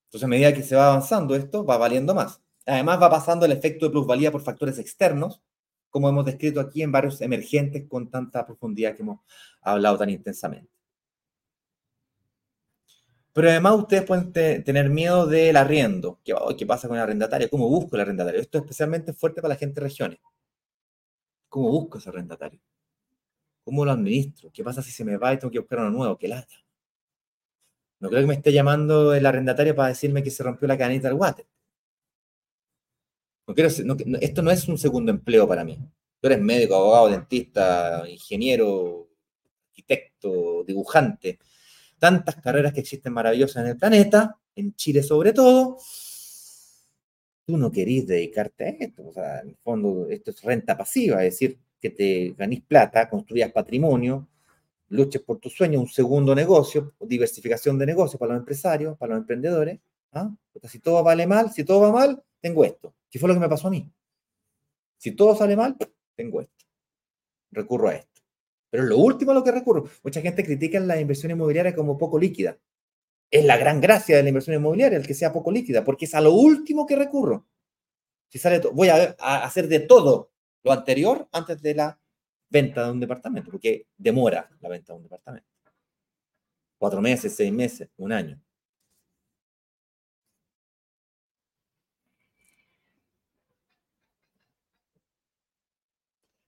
[0.05, 2.41] Entonces, a medida que se va avanzando esto, va valiendo más.
[2.66, 5.41] Además, va pasando el efecto de plusvalía por factores externos,
[5.89, 9.19] como hemos descrito aquí en varios emergentes con tanta profundidad que hemos
[9.61, 10.71] hablado tan intensamente.
[13.33, 16.19] Pero además ustedes pueden tener miedo del arriendo.
[16.23, 17.49] ¿Qué, ¿Qué, pasa con el arrendatario?
[17.49, 18.41] ¿Cómo busco el arrendatario?
[18.41, 20.19] Esto es especialmente fuerte para la gente de regiones.
[21.47, 22.59] ¿Cómo busco ese arrendatario?
[23.63, 24.51] ¿Cómo lo administro?
[24.51, 26.17] ¿Qué pasa si se me va y tengo que buscar uno nuevo?
[26.17, 26.55] ¿Qué lata?
[27.99, 31.07] No creo que me esté llamando el arrendatario para decirme que se rompió la canita
[31.07, 31.45] del water.
[33.49, 33.71] No quiero,
[34.21, 35.75] esto no es un segundo empleo para mí.
[36.21, 39.09] Tú eres médico, abogado, dentista, ingeniero,
[39.69, 41.39] arquitecto, dibujante.
[41.97, 45.77] Tantas carreras que existen maravillosas en el planeta, en Chile sobre todo.
[47.43, 49.07] Tú no querís dedicarte a esto.
[49.07, 53.09] O sea, en el fondo, esto es renta pasiva, es decir, que te ganís plata,
[53.09, 54.27] construyas patrimonio,
[54.89, 59.21] luches por tu sueño, un segundo negocio, diversificación de negocios para los empresarios, para los
[59.21, 59.79] emprendedores.
[60.14, 60.30] ¿Ah?
[60.51, 62.93] Porque si todo vale mal, si todo va mal, tengo esto.
[63.10, 63.91] ¿Qué fue lo que me pasó a mí?
[64.97, 65.78] Si todo sale mal,
[66.16, 66.66] tengo esto.
[67.51, 68.22] Recurro a esto.
[68.70, 69.89] Pero lo último a lo que recurro.
[70.03, 72.57] Mucha gente critica la inversión inmobiliaria como poco líquida.
[73.32, 76.16] Es la gran gracia de la inversión inmobiliaria, el que sea poco líquida, porque es
[76.16, 77.47] a lo último que recurro.
[78.28, 80.32] Si sale voy a hacer de todo
[80.64, 81.99] lo anterior antes de la
[82.49, 85.47] venta de un departamento, porque demora la venta de un departamento.
[86.78, 88.41] Cuatro meses, seis meses, un año.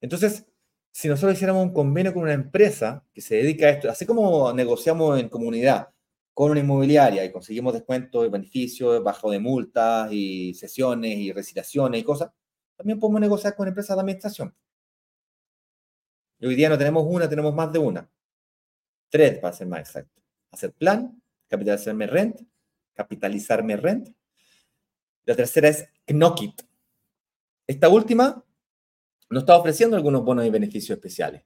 [0.02, 0.46] Entonces,
[0.92, 4.52] si nosotros hiciéramos un convenio con una empresa que se dedica a esto, así como
[4.54, 5.90] negociamos en comunidad
[6.34, 12.02] con una inmobiliaria y conseguimos descuentos y beneficios, bajo de multas y sesiones y resiliaciones
[12.02, 12.32] y cosas,
[12.76, 14.56] también podemos negociar con empresas de administración.
[16.40, 18.10] Y hoy día no tenemos una, tenemos más de una.
[19.10, 20.22] Tres, para ser más exacto.
[20.52, 22.42] Hacer plan, capitalizarme rent,
[22.94, 24.10] capitalizarme rent.
[25.26, 26.64] La tercera es Knokit.
[27.68, 28.44] Esta última
[29.32, 31.44] nos está ofreciendo algunos bonos y beneficios especiales.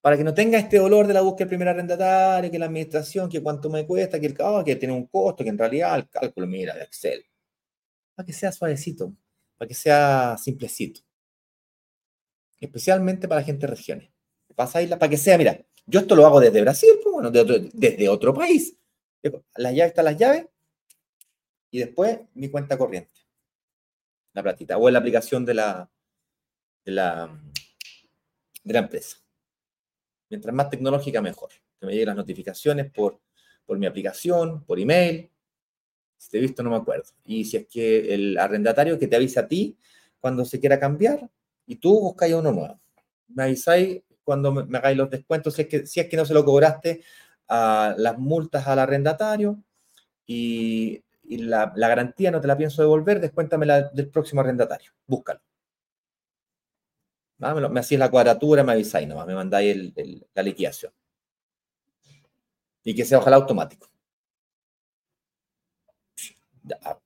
[0.00, 3.28] Para que no tenga este dolor de la búsqueda del primer arrendatario, que la administración,
[3.30, 6.08] que cuánto me cuesta, que el oh, que tiene un costo, que en realidad el
[6.08, 7.24] cálculo, mira, de Excel.
[8.14, 9.14] Para que sea suavecito,
[9.56, 11.00] para que sea simplecito
[12.64, 14.10] especialmente para gente de regiones.
[14.54, 18.32] Pasa ahí para que sea, mira, yo esto lo hago desde Brasil, pues, desde otro
[18.32, 18.76] país.
[19.56, 20.46] Las llaves están las llaves
[21.70, 23.10] y después mi cuenta corriente.
[24.34, 25.90] La platita o en la aplicación de la,
[26.84, 27.40] de la,
[28.62, 29.16] de empresa.
[30.28, 31.50] Mientras más tecnológica, mejor.
[31.80, 33.20] Que me lleguen las notificaciones por,
[33.64, 35.30] por mi aplicación, por email.
[36.16, 37.04] Si te he visto, no me acuerdo.
[37.24, 39.78] Y si es que el arrendatario que te avisa a ti
[40.20, 41.30] cuando se quiera cambiar,
[41.66, 42.80] y tú buscáis uno nuevo.
[43.28, 46.34] Me avisáis cuando me, hagáis los descuentos, si es, que, si es que no se
[46.34, 47.02] lo cobraste
[47.48, 49.62] a las multas al arrendatario
[50.26, 54.92] y, la, garantía no te la pienso devolver, descuéntame la del próximo arrendatario.
[55.06, 55.40] Búscalo.
[57.40, 57.54] ¿Ah?
[57.54, 59.92] Me, hacéis la cuadratura, me avisáis nomás, me mandáis
[60.34, 60.92] la liquidación.
[62.82, 63.88] Y que sea ojalá automático.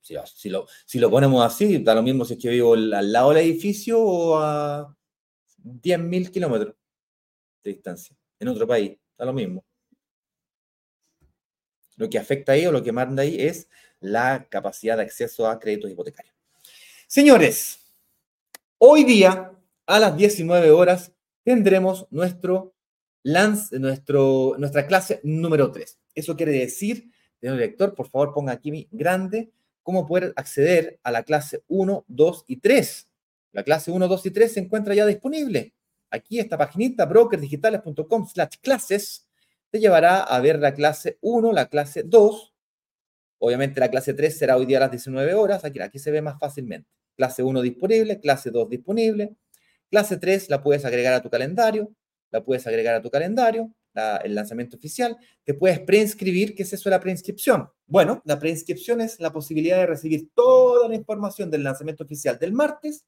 [0.03, 0.49] Si,
[0.99, 4.39] lo, ponemos así, da lo mismo si es que vivo al lado del edificio o
[4.39, 4.97] a
[5.65, 6.75] 10.000 kilómetros
[7.65, 9.65] de distancia, en otro país, da lo mismo.
[11.97, 13.69] Lo que afecta ahí o lo que manda ahí es
[14.01, 16.35] la capacidad de acceso a créditos hipotecarios.
[17.07, 17.81] Señores,
[18.79, 19.53] hoy día
[19.87, 22.75] a las 19 horas tendremos nuestro
[23.23, 25.99] lance, nuestro, nuestra clase número 3.
[26.15, 29.51] Eso quiere decir, señor director, por favor ponga aquí mi grande,
[29.83, 33.09] cómo poder acceder a la clase 1, 2 y 3.
[33.53, 35.75] La clase 1, 2 y 3 se encuentra ya disponible.
[36.11, 39.27] Aquí esta paginita, brokerdigitales.com slash clases,
[39.71, 42.55] te llevará a ver la clase 1, la clase 2.
[43.39, 45.65] Obviamente la clase 3 será hoy día a las 19 horas.
[45.65, 46.89] Aquí, aquí se ve más fácilmente.
[47.17, 49.37] Clase 1 disponible, clase 2 disponible.
[49.91, 51.93] Clase 3 la puedes agregar a tu calendario,
[52.31, 53.73] la puedes agregar a tu calendario,
[54.23, 55.17] el lanzamiento oficial.
[55.45, 56.55] Te puedes preinscribir.
[56.55, 57.69] ¿Qué es eso de la preinscripción?
[57.87, 62.53] Bueno, la preinscripción es la posibilidad de recibir toda la información del lanzamiento oficial del
[62.53, 63.05] martes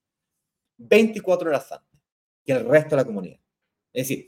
[0.79, 2.01] 24 horas antes
[2.45, 3.39] que el resto de la comunidad.
[3.93, 4.27] Es decir,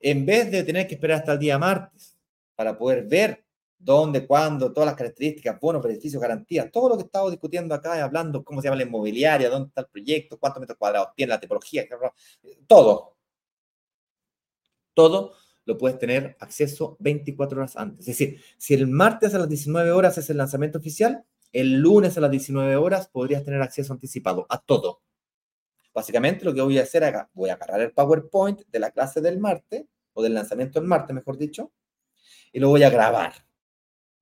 [0.00, 2.18] en vez de tener que esperar hasta el día martes
[2.56, 3.44] para poder ver
[3.82, 8.44] dónde, cuándo, todas las características, bonos, beneficios, garantías, todo lo que estamos discutiendo acá, hablando
[8.44, 11.84] cómo se llama la inmobiliaria, dónde está el proyecto, cuántos metros cuadrados tiene, la tipología,
[12.66, 13.16] todo.
[14.94, 18.00] Todo lo puedes tener acceso 24 horas antes.
[18.00, 22.16] Es decir, si el martes a las 19 horas es el lanzamiento oficial, el lunes
[22.16, 25.02] a las 19 horas podrías tener acceso anticipado a todo.
[25.94, 29.20] Básicamente lo que voy a hacer acá, voy a agarrar el PowerPoint de la clase
[29.20, 31.72] del martes, o del lanzamiento del martes, mejor dicho,
[32.52, 33.32] y lo voy a grabar.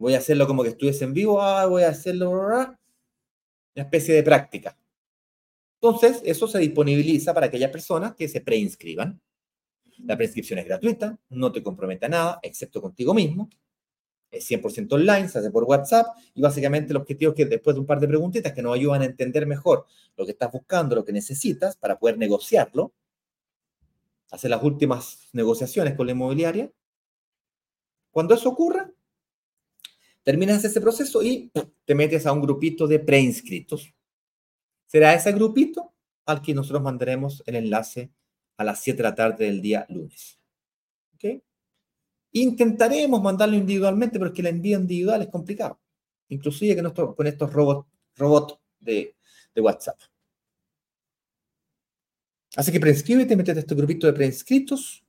[0.01, 2.77] Voy a hacerlo como que estuviese en vivo, ah, voy a hacerlo, una
[3.77, 4.77] especie de práctica.
[5.81, 9.21] Entonces, eso se disponibiliza para aquellas personas que se preinscriban.
[9.99, 13.49] La preinscripción es gratuita, no te compromete a nada, excepto contigo mismo
[14.31, 17.81] es 100% online, se hace por WhatsApp y básicamente el objetivo es que después de
[17.81, 19.87] un par de preguntitas que nos ayudan a entender mejor
[20.17, 22.93] lo que estás buscando, lo que necesitas para poder negociarlo,
[24.31, 26.71] hacer las últimas negociaciones con la inmobiliaria.
[28.13, 28.91] Cuando eso ocurra,
[30.23, 31.51] terminas ese proceso y
[31.85, 33.93] te metes a un grupito de preinscritos.
[34.87, 35.95] Será ese grupito
[36.27, 38.11] al que nosotros mandaremos el enlace
[38.57, 40.39] a las 7 de la tarde del día lunes.
[41.15, 41.43] ¿Okay?
[42.33, 45.81] Intentaremos mandarlo individualmente, pero es que el envío individual es complicado.
[46.29, 49.17] Inclusive que con estos robots robot de,
[49.57, 49.99] WhatsApp.
[52.57, 55.05] Así que preinscríbete, métete a este grupito de preinscritos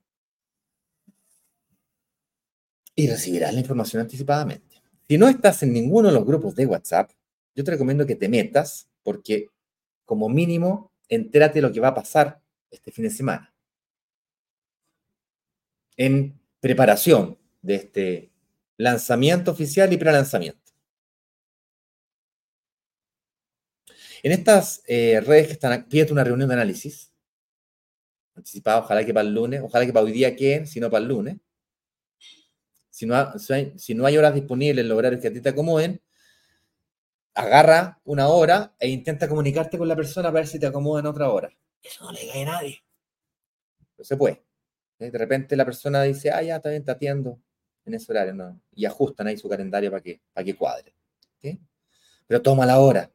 [2.96, 4.71] y recibirás la información anticipadamente.
[5.12, 7.12] Si no estás en ninguno de los grupos de WhatsApp,
[7.54, 9.48] yo te recomiendo que te metas porque
[10.06, 13.54] como mínimo entérate lo que va a pasar este fin de semana.
[15.98, 18.32] En preparación de este
[18.78, 20.72] lanzamiento oficial y prelanzamiento.
[24.24, 27.12] En estas eh, redes que están, pídete una reunión de análisis
[28.34, 31.02] anticipada, ojalá que para el lunes, ojalá que para hoy día queden, si no para
[31.02, 31.36] el lunes.
[33.02, 36.00] Si no, hay, horas disponibles en los horarios que a ti te acomoden,
[37.34, 41.08] agarra una hora e intenta comunicarte con la persona para ver si te acomoda en
[41.08, 41.50] otra hora.
[41.82, 42.84] Eso no le cae a nadie.
[43.98, 44.44] No se puede.
[45.00, 47.40] De repente la persona dice, ah, ya, está bien, te atiendo
[47.86, 48.62] en ese horario.
[48.76, 50.94] Y ajustan ahí su calendario para que, para que cuadre.
[52.28, 53.12] Pero toma la hora.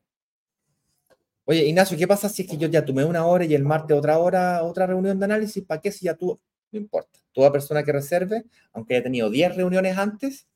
[1.45, 3.97] Oye, Ignacio, ¿qué pasa si es que yo ya tomé una hora y el martes
[3.97, 5.65] otra hora, otra reunión de análisis?
[5.65, 6.41] ¿Para qué si ya tú?
[6.73, 7.19] No importa.
[7.33, 10.47] Toda persona que reserve, aunque haya tenido 10 reuniones antes,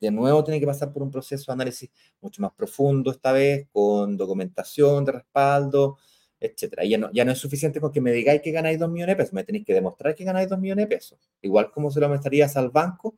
[0.00, 1.90] de nuevo tiene que pasar por un proceso de análisis
[2.20, 5.98] mucho más profundo esta vez, con documentación de respaldo,
[6.40, 6.84] etcétera.
[6.84, 9.16] Ya no, ya no es suficiente con que me digáis que ganáis 2 millones de
[9.16, 11.18] pesos, me tenéis que demostrar que ganáis 2 millones de pesos.
[11.42, 13.16] Igual como se lo mostrarías al banco,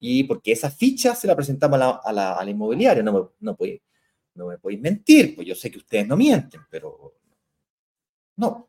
[0.00, 3.12] y porque esa ficha se la presentamos a la, a la, a la inmobiliaria, no,
[3.12, 3.80] me, no, podéis,
[4.34, 7.14] no me podéis mentir, pues yo sé que ustedes no mienten, pero
[8.36, 8.68] no.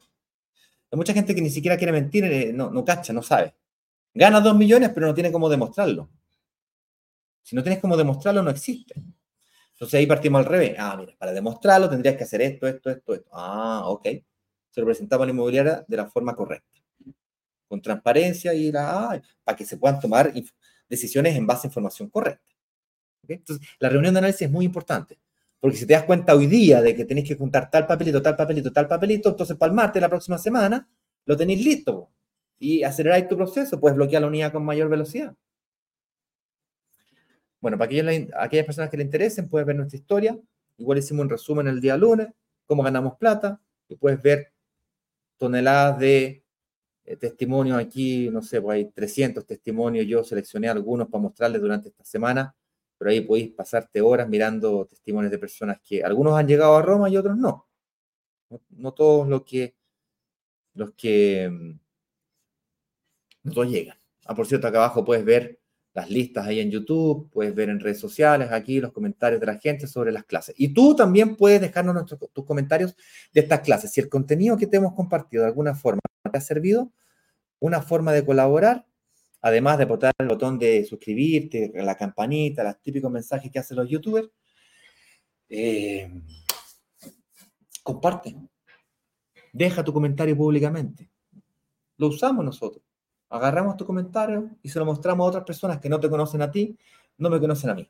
[0.92, 3.56] Hay mucha gente que ni siquiera quiere mentir, eh, no, no cacha, no sabe.
[4.14, 6.10] Gana 2 millones, pero no tiene cómo demostrarlo.
[7.44, 8.96] Si no tienes cómo demostrarlo, no existe.
[9.74, 10.76] Entonces ahí partimos al revés.
[10.78, 13.30] Ah, mira, para demostrarlo tendrías que hacer esto, esto, esto, esto.
[13.32, 14.08] Ah, ok.
[14.70, 16.80] Se lo presentamos a la inmobiliaria de la forma correcta.
[17.68, 20.34] Con transparencia y la, ah, para que se puedan tomar
[20.90, 22.54] decisiones en base a información correcta.
[23.28, 25.20] Entonces, la reunión de análisis es muy importante.
[25.60, 28.36] Porque si te das cuenta hoy día de que tenéis que juntar tal papelito, tal
[28.36, 30.88] papelito, tal papelito, entonces para el martes, la próxima semana,
[31.26, 32.10] lo tenéis listo.
[32.60, 35.36] Y aceleráis tu proceso, puedes bloquear la unidad con mayor velocidad.
[37.62, 40.39] Bueno, para aquellas, personas que le interesen, puedes ver nuestra historia.
[40.78, 42.30] Igual hicimos un resumen el día lunes,
[42.66, 44.53] cómo ganamos plata, y puedes ver
[45.38, 46.43] toneladas de
[47.03, 51.89] eh, testimonios aquí, no sé, pues hay 300 testimonios, yo seleccioné algunos para mostrarles durante
[51.89, 52.55] esta semana,
[53.00, 57.10] pero ahí podéis pasarte horas mirando testimonios de personas que algunos han llegado a Roma
[57.10, 57.66] y otros no.
[58.72, 59.76] No, todos los que,
[60.74, 61.80] los que, mm,
[63.43, 63.97] no todos llegan.
[64.26, 65.60] Ah, por cierto, acá abajo puedes ver
[65.93, 69.58] las listas ahí en YouTube, puedes ver en redes sociales aquí los comentarios de la
[69.58, 70.56] gente sobre las clases.
[70.58, 72.95] Y tú también puedes dejarnos tus comentarios
[73.34, 73.91] de estas clases.
[73.91, 76.91] Si el contenido que te hemos compartido de alguna forma te ha servido,
[77.60, 78.86] una forma de colaborar,
[79.42, 83.90] además de apretar el botón de suscribirte, la campanita, los típicos mensajes que hacen los
[83.90, 84.30] youtubers,
[85.50, 86.12] eh,
[87.84, 88.36] comparte.
[89.52, 91.10] Deja tu comentario públicamente.
[91.98, 92.84] Lo usamos nosotros.
[93.30, 96.52] Agarramos tu comentario y se lo mostramos a otras personas que no te conocen a
[96.52, 96.78] ti,
[97.18, 97.90] no me conocen a mí.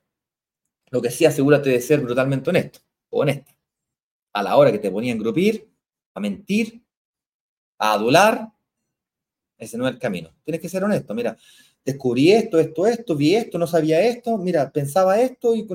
[0.92, 2.80] Lo que sí, asegúrate de ser brutalmente honesto
[3.10, 3.56] o honesta.
[4.34, 5.72] A la hora que te ponía a engrupir,
[6.14, 6.84] a mentir,
[7.78, 8.52] a adular,
[9.60, 10.34] ese no es el camino.
[10.44, 11.14] Tienes que ser honesto.
[11.14, 11.38] Mira,
[11.86, 15.68] descubrí esto, esto, esto, vi esto, no sabía esto, mira, pensaba esto y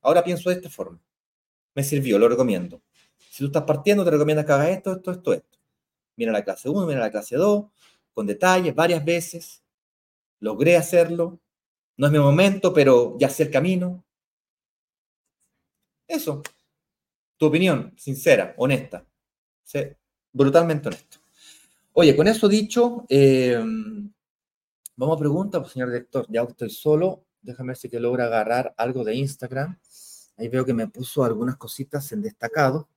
[0.00, 1.00] ahora pienso de esta forma.
[1.74, 2.80] Me sirvió, lo recomiendo.
[3.18, 5.58] Si tú estás partiendo, te recomiendo que hagas esto, esto, esto, esto.
[6.16, 7.64] Mira la clase 1, mira la clase 2,
[8.14, 9.62] con detalles, varias veces.
[10.40, 11.40] Logré hacerlo.
[11.96, 14.04] No es mi momento, pero ya sé el camino.
[16.06, 16.42] Eso.
[17.36, 19.06] Tu opinión, sincera, honesta.
[19.64, 19.98] Sé
[20.32, 21.21] brutalmente honesto.
[21.94, 24.10] Oye, con eso dicho, em,
[24.96, 26.26] vamos a preguntar, pues, señor director.
[26.30, 27.26] Ya estoy solo.
[27.42, 29.78] Déjame ver si que logra agarrar algo de Instagram.
[30.38, 32.88] Ahí veo que me puso algunas cositas en destacado.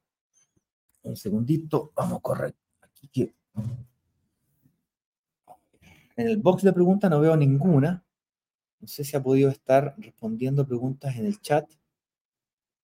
[1.03, 1.91] Un segundito.
[1.93, 2.55] Vamos a correr.
[2.81, 3.33] Aquí
[6.15, 8.05] En el box de preguntas no veo ninguna.
[8.79, 11.69] No sé si ha podido estar respondiendo preguntas en el chat.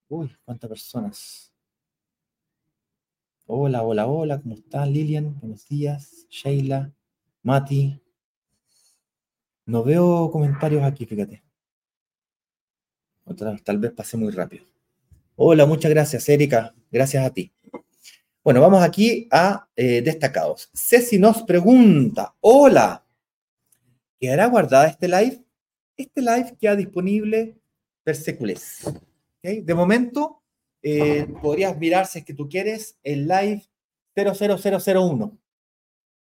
[0.09, 1.50] Uy, cuántas personas.
[3.53, 4.93] Hola, hola, hola, ¿cómo están?
[4.93, 6.25] Lilian, buenos días.
[6.29, 6.89] Sheila,
[7.43, 8.01] Mati.
[9.65, 11.43] No veo comentarios aquí, fíjate.
[13.65, 14.63] Tal vez pasé muy rápido.
[15.35, 16.73] Hola, muchas gracias, Erika.
[16.89, 17.51] Gracias a ti.
[18.41, 20.69] Bueno, vamos aquí a eh, destacados.
[20.73, 23.05] Ceci nos pregunta, hola,
[24.17, 25.43] ¿quedará guardada este live?
[25.97, 27.59] Este live queda disponible
[28.01, 28.89] per secules.
[29.43, 30.40] De momento,
[30.83, 33.63] eh, podrías mirar si es que tú quieres el live
[34.15, 35.37] 00001.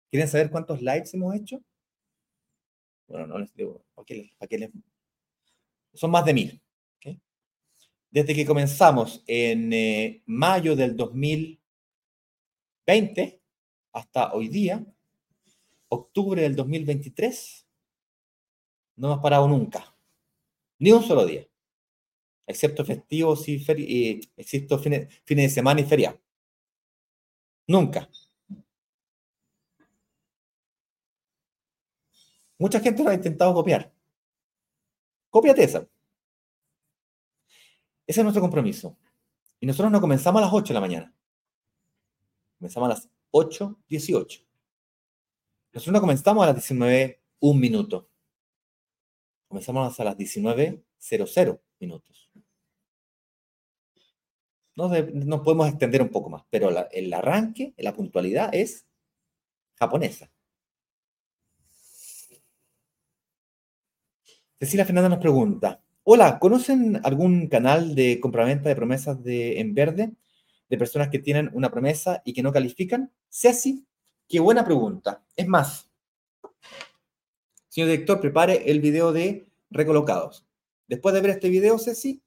[0.10, 1.62] ¿Quieren saber cuántos lives hemos hecho?
[3.08, 3.86] Bueno, no les digo,
[5.94, 6.62] Son más de mil.
[8.10, 13.42] Desde que comenzamos en eh, mayo del 2020
[13.92, 14.86] hasta hoy día,
[15.90, 17.68] octubre del 2023,
[18.96, 19.94] no hemos parado nunca.
[20.80, 21.47] Ni un solo día.
[22.48, 26.20] Excepto festivos y, y excepto fines, de semana y feria.
[27.68, 28.10] Nunca.
[32.58, 33.94] Mucha gente lo ha intentado copiar.
[35.30, 35.88] Cópiate esa.
[38.08, 38.98] Ese es nuestro compromiso.
[39.60, 41.14] Y nosotros no comenzamos a las 8 de la mañana.
[42.58, 44.46] Comenzamos a las 8.18.
[45.74, 48.10] Nosotros no comenzamos a las 19, un minuto.
[49.48, 52.27] Comenzamos a las 19.00 minutos.
[54.78, 58.86] Nos, podemos extender un poco más, pero el arranque, la puntualidad es
[59.76, 60.30] japonesa.
[64.60, 70.14] Cecilia Fernanda nos pregunta, Hola, ¿conocen algún canal de compraventa de promesas de, en verde
[70.70, 73.12] de personas que tienen una promesa y que no califican?
[73.30, 73.86] Ceci,
[74.26, 75.26] qué buena pregunta.
[75.36, 75.90] Es más,
[77.68, 80.46] señor director, prepare el video de recolocados.
[80.88, 82.22] Después de ver este video, Ceci,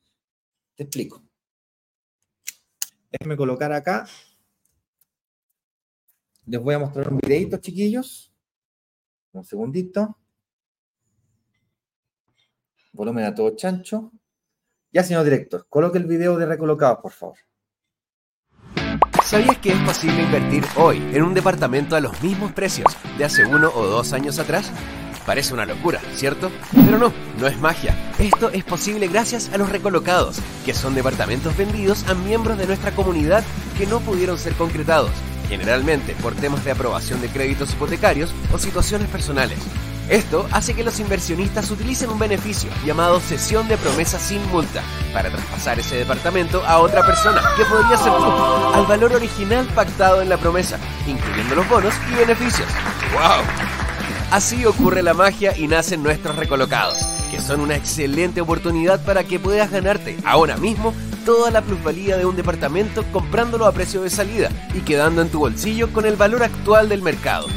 [0.75, 1.30] te explico.
[3.11, 4.07] Déjenme colocar acá.
[6.47, 8.33] Les voy a mostrar un videito, chiquillos.
[9.33, 10.17] Un segundito.
[12.93, 14.13] Volumen a todo chancho.
[14.93, 17.39] Ya, señor director, coloque el video de recolocados, por favor.
[19.25, 23.45] ¿Sabías que es posible invertir hoy en un departamento a los mismos precios de hace
[23.45, 24.73] uno o dos años atrás?
[25.31, 26.51] Parece una locura, ¿cierto?
[26.73, 27.95] Pero no, no es magia.
[28.19, 32.91] Esto es posible gracias a los recolocados, que son departamentos vendidos a miembros de nuestra
[32.91, 33.45] comunidad
[33.79, 35.13] que no pudieron ser concretados,
[35.49, 39.61] generalmente por temas de aprobación de créditos hipotecarios o situaciones personales.
[40.09, 45.31] Esto hace que los inversionistas utilicen un beneficio llamado cesión de promesa sin multa para
[45.31, 48.33] traspasar ese departamento a otra persona, que podría ser tú,
[48.75, 50.77] al valor original pactado en la promesa,
[51.07, 52.67] incluyendo los bonos y beneficios.
[53.13, 53.80] ¡Wow!
[54.31, 56.99] Así ocurre la magia y nacen nuestros recolocados,
[57.33, 62.27] que son una excelente oportunidad para que puedas ganarte ahora mismo toda la plusvalía de
[62.27, 66.45] un departamento comprándolo a precio de salida y quedando en tu bolsillo con el valor
[66.45, 67.49] actual del mercado.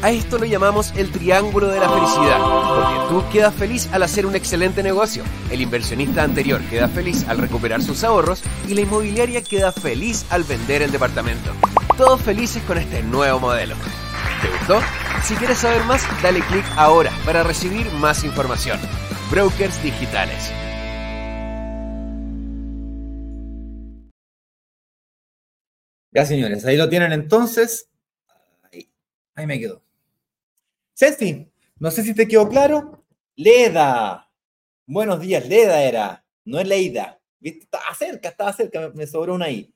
[0.00, 4.26] A esto lo llamamos el triángulo de la felicidad, porque tú quedas feliz al hacer
[4.26, 9.42] un excelente negocio, el inversionista anterior queda feliz al recuperar sus ahorros y la inmobiliaria
[9.42, 11.50] queda feliz al vender el departamento.
[11.96, 13.74] Todos felices con este nuevo modelo.
[14.42, 14.80] ¿Te gustó?
[15.24, 18.78] Si quieres saber más, dale clic ahora para recibir más información.
[19.30, 20.52] Brokers Digitales.
[26.12, 27.90] Ya, señores, ahí lo tienen entonces.
[29.34, 29.82] Ahí, me quedó.
[30.94, 33.04] Ceci, no sé si te quedó claro.
[33.34, 34.30] Leda.
[34.86, 36.24] Buenos días, Leda era.
[36.44, 37.20] No es Leida.
[37.38, 37.64] ¿Viste?
[37.64, 39.74] Estaba cerca, estaba cerca, me, sobró una ahí.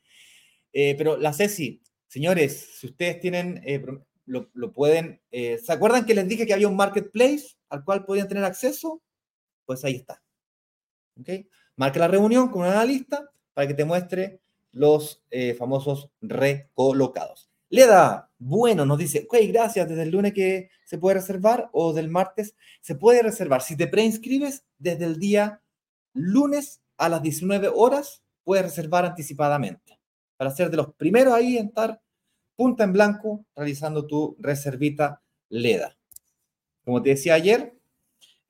[0.73, 3.83] Eh, pero la Ceci, señores, si ustedes tienen, eh,
[4.31, 8.29] lo, pueden, eh, ¿se acuerdan que les dije que había un marketplace al cual podían
[8.29, 9.03] tener acceso?
[9.67, 10.23] Pues ahí está.
[11.21, 11.29] ¿Ok?
[11.77, 14.41] Marca la reunión con una lista para que te muestre
[14.73, 17.51] los eh, famosos recolocados.
[17.69, 22.09] Leda, bueno, nos dice, ok, gracias, desde el lunes que se puede reservar o del
[22.09, 23.63] martes se puede reservar.
[23.63, 25.63] Si te preinscribes desde el día
[26.13, 30.01] lunes a las 19 horas, puedes reservar anticipadamente
[30.37, 32.01] para ser de los primeros ahí en estar
[32.61, 35.97] punta en blanco realizando tu reservita Leda.
[36.85, 37.75] Como te decía ayer,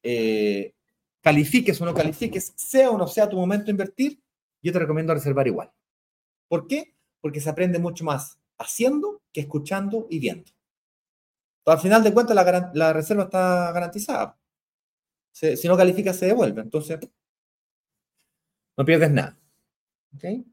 [0.02, 0.74] eh,
[1.20, 4.20] califiques o no califiques, sea o no sea tu momento de invertir,
[4.60, 5.70] yo te recomiendo reservar igual.
[6.48, 6.96] ¿Por qué?
[7.20, 10.50] Porque se aprende mucho más haciendo que escuchando y viendo.
[11.66, 12.34] al final de cuentas,
[12.74, 14.36] la, reserva está garantizada.
[15.30, 16.62] si no califica, se devuelve.
[16.62, 16.98] Entonces,
[18.76, 19.38] no pierdes nada.
[20.16, 20.44] ¿Okay?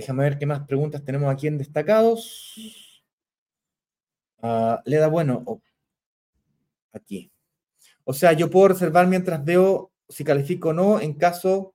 [0.00, 3.04] Déjame ver qué más preguntas tenemos aquí en destacados.
[4.38, 5.44] Uh, le da bueno.
[6.94, 7.30] aquí.
[8.04, 11.00] O sea, yo puedo reservar mientras veo si califico o no.
[11.02, 11.74] En caso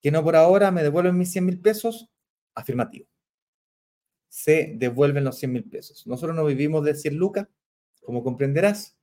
[0.00, 2.08] que no por ahora me devuelven mis 100 mil pesos,
[2.54, 3.08] Afirmativo.
[4.28, 6.06] Se devuelven los 100 mil pesos.
[6.06, 7.48] Nosotros no vivimos de 100 lucas,
[8.00, 8.96] como comprenderás.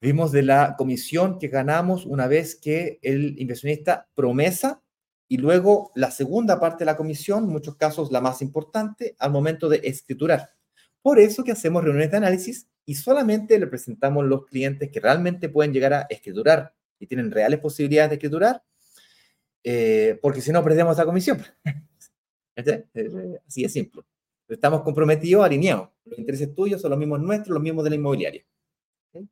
[0.00, 4.82] Vivimos de la comisión que ganamos una vez que el inversionista promesa
[5.30, 9.30] y luego la segunda parte de la comisión, en muchos casos la más importante, al
[9.30, 10.50] momento de escriturar.
[11.02, 15.48] Por eso que hacemos reuniones de análisis y solamente le presentamos los clientes que realmente
[15.48, 18.64] pueden llegar a escriturar y tienen reales posibilidades de escriturar,
[19.62, 21.40] eh, porque si no perdemos la comisión.
[23.46, 24.02] Así es simple.
[24.48, 25.90] Estamos comprometidos, alineados.
[26.06, 28.44] Los intereses tuyos son los mismos nuestros, los mismos de la inmobiliaria.
[29.12, 29.28] ¿Okay?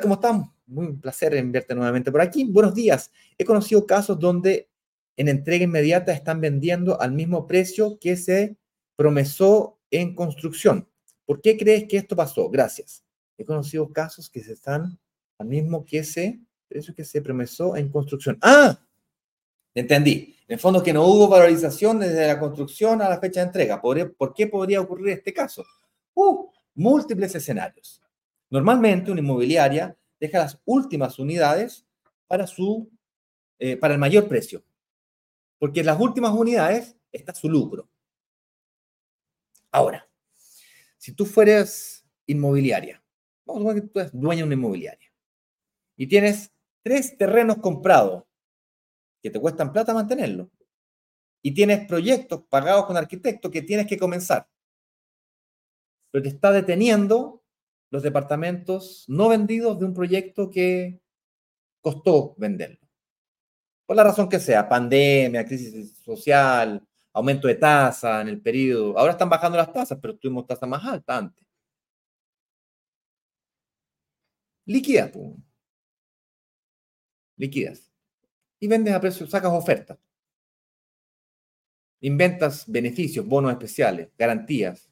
[0.00, 0.48] ¿cómo estamos?
[0.64, 2.44] Muy un placer en verte nuevamente por aquí.
[2.44, 3.12] Buenos días.
[3.36, 4.70] He conocido casos donde
[5.16, 8.56] en entrega inmediata están vendiendo al mismo precio que se
[8.96, 10.88] promesó en construcción.
[11.24, 12.48] ¿Por qué crees que esto pasó?
[12.48, 13.04] Gracias.
[13.38, 14.98] He conocido casos que se están
[15.38, 18.38] al mismo que ese precio que se promesó en construcción.
[18.42, 18.78] Ah,
[19.74, 20.34] entendí.
[20.48, 23.80] En el fondo que no hubo valorización desde la construcción a la fecha de entrega.
[23.80, 25.64] ¿Por, qué podría ocurrir este caso?
[26.14, 28.00] Uh, múltiples escenarios.
[28.48, 31.84] Normalmente una inmobiliaria deja las últimas unidades
[32.28, 32.88] para, su,
[33.58, 34.62] eh, para el mayor precio,
[35.58, 37.88] porque en las últimas unidades está su lucro.
[39.70, 40.08] Ahora,
[40.96, 43.02] si tú fueras inmobiliaria,
[43.44, 45.12] vamos a suponer que tú eres dueña de una inmobiliaria
[45.96, 46.52] y tienes
[46.82, 48.24] tres terrenos comprados
[49.22, 50.50] que te cuestan plata mantenerlo.
[51.42, 54.48] Y tienes proyectos pagados con arquitectos que tienes que comenzar.
[56.10, 57.44] Pero te está deteniendo
[57.90, 61.00] los departamentos no vendidos de un proyecto que
[61.80, 62.85] costó venderlo.
[63.86, 66.82] Por la razón que sea, pandemia, crisis social,
[67.12, 68.98] aumento de tasa en el periodo.
[68.98, 71.44] Ahora están bajando las tasas, pero tuvimos tasa más alta antes.
[74.66, 75.10] Liquida,
[77.36, 77.86] Liquidas
[78.60, 79.98] y vendes a precio, sacas ofertas.
[82.00, 84.90] Inventas beneficios, bonos especiales, garantías.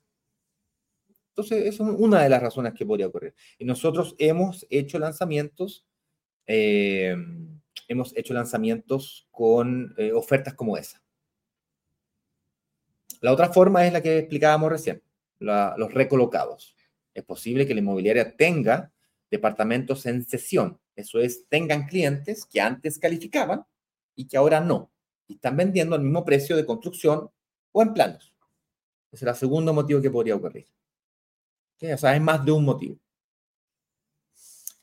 [1.31, 3.35] Entonces, eso es una de las razones que podría ocurrir.
[3.59, 5.85] Y nosotros hemos hecho lanzamientos,
[6.47, 7.17] eh,
[7.89, 11.03] hemos hecho lanzamientos con eh, ofertas como esa.
[13.21, 15.03] La otra forma es la que explicábamos recién,
[15.39, 16.77] los recolocados.
[17.15, 18.93] Es posible que la inmobiliaria tenga
[19.31, 20.79] departamentos en sesión.
[20.95, 23.65] Eso es, tengan clientes que antes calificaban
[24.15, 24.91] y que ahora no.
[25.27, 27.31] Y están vendiendo al mismo precio de construcción
[27.73, 28.35] o en planos.
[29.11, 30.67] Ese es el segundo motivo que podría ocurrir.
[31.77, 32.99] O sea, es más de un motivo.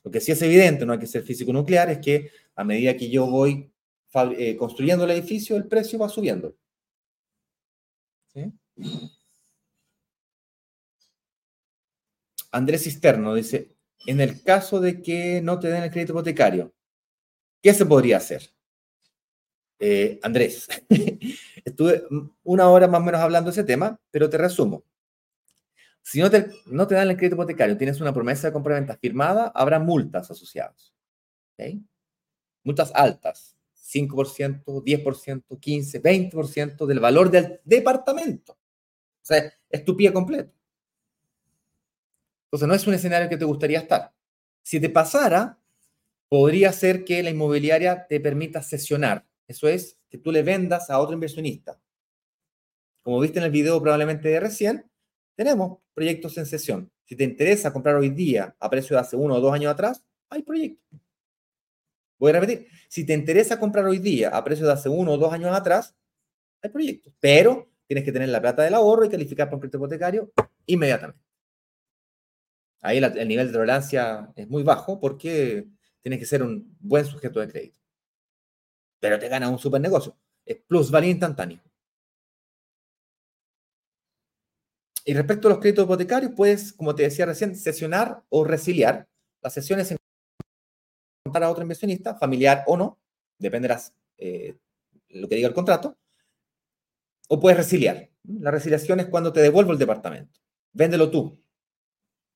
[0.04, 2.96] Lo que sí es evidente, no hay que ser físico nuclear, es que a medida
[2.96, 3.72] que yo voy
[4.36, 6.56] eh, construyendo el edificio, el precio va subiendo.
[12.50, 13.74] Andrés Cisterno dice,
[14.06, 16.74] en el caso de que no te den el crédito hipotecario,
[17.62, 18.50] ¿qué se podría hacer?
[19.78, 20.68] Eh, Andrés,
[21.64, 22.04] estuve
[22.44, 24.84] una hora más o menos hablando de ese tema, pero te resumo.
[26.02, 26.50] Si no te,
[26.94, 30.92] dan el crédito hipotecario, tienes una promesa de compra-venta firmada, habrá multas asociadas.
[32.64, 38.52] Multas altas, 5%, 10%, 15%, 20% del valor del departamento.
[38.52, 40.52] O sea, es tu pie completo.
[42.46, 44.12] Entonces, no es un escenario que te gustaría estar.
[44.62, 45.58] Si te pasara,
[46.28, 49.26] podría ser que la inmobiliaria te permita sesionar.
[49.46, 51.80] Eso es, que tú le vendas a otro inversionista.
[53.02, 54.90] Como viste en el video probablemente de recién,
[55.34, 56.90] tenemos proyectos en sesión.
[57.04, 60.04] Si te interesa comprar hoy día a precio de hace uno o dos años atrás,
[60.28, 61.00] hay proyectos.
[62.22, 65.18] Voy a repetir, si te interesa comprar hoy día a precio de hace uno o
[65.18, 65.96] dos años atrás,
[66.62, 67.12] hay proyectos.
[67.18, 70.32] Pero tienes que tener la plata del ahorro y calificar por crédito hipotecario
[70.66, 71.20] inmediatamente.
[72.80, 75.66] Ahí el nivel de tolerancia es muy bajo porque
[76.00, 77.80] tienes que ser un buen sujeto de crédito.
[79.00, 80.16] Pero te gana un super negocio.
[80.44, 81.60] Es plusvalía instantáneo.
[85.04, 89.08] Y respecto a los créditos hipotecarios, puedes, como te decía recién, sesionar o resiliar.
[89.42, 90.01] Las sesiones en
[91.32, 93.00] para otro inversionista, familiar o no,
[93.38, 93.76] depende de
[94.18, 94.56] eh,
[95.08, 95.98] lo que diga el contrato,
[97.28, 98.10] o puedes resiliar.
[98.24, 100.40] La resiliación es cuando te devuelvo el departamento.
[100.72, 101.42] Véndelo tú.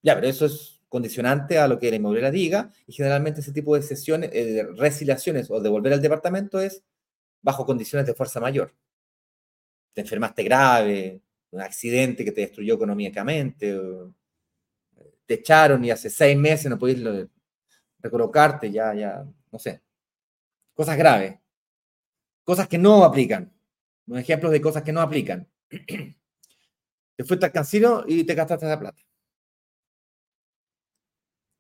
[0.03, 3.75] Ya, pero eso es condicionante a lo que la inmobiliaria diga y generalmente ese tipo
[3.75, 6.83] de sesiones, eh, de resiliaciones o devolver el departamento es
[7.43, 8.75] bajo condiciones de fuerza mayor.
[9.93, 11.21] Te enfermaste grave,
[11.51, 13.79] un accidente que te destruyó económicamente,
[15.27, 17.29] te echaron y hace seis meses no pudiste
[18.07, 19.83] recolocarte, ya, ya, no sé.
[20.75, 21.39] Cosas graves.
[22.45, 23.53] Cosas que no aplican.
[24.15, 25.49] Ejemplos de cosas que no aplican.
[27.17, 29.03] Te fuiste al cancino y te gastaste esa plata.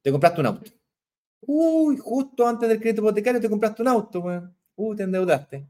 [0.03, 0.71] Te compraste un auto.
[1.41, 4.23] Uy, justo antes del crédito hipotecario te compraste un auto.
[4.77, 5.67] Uy, te endeudaste.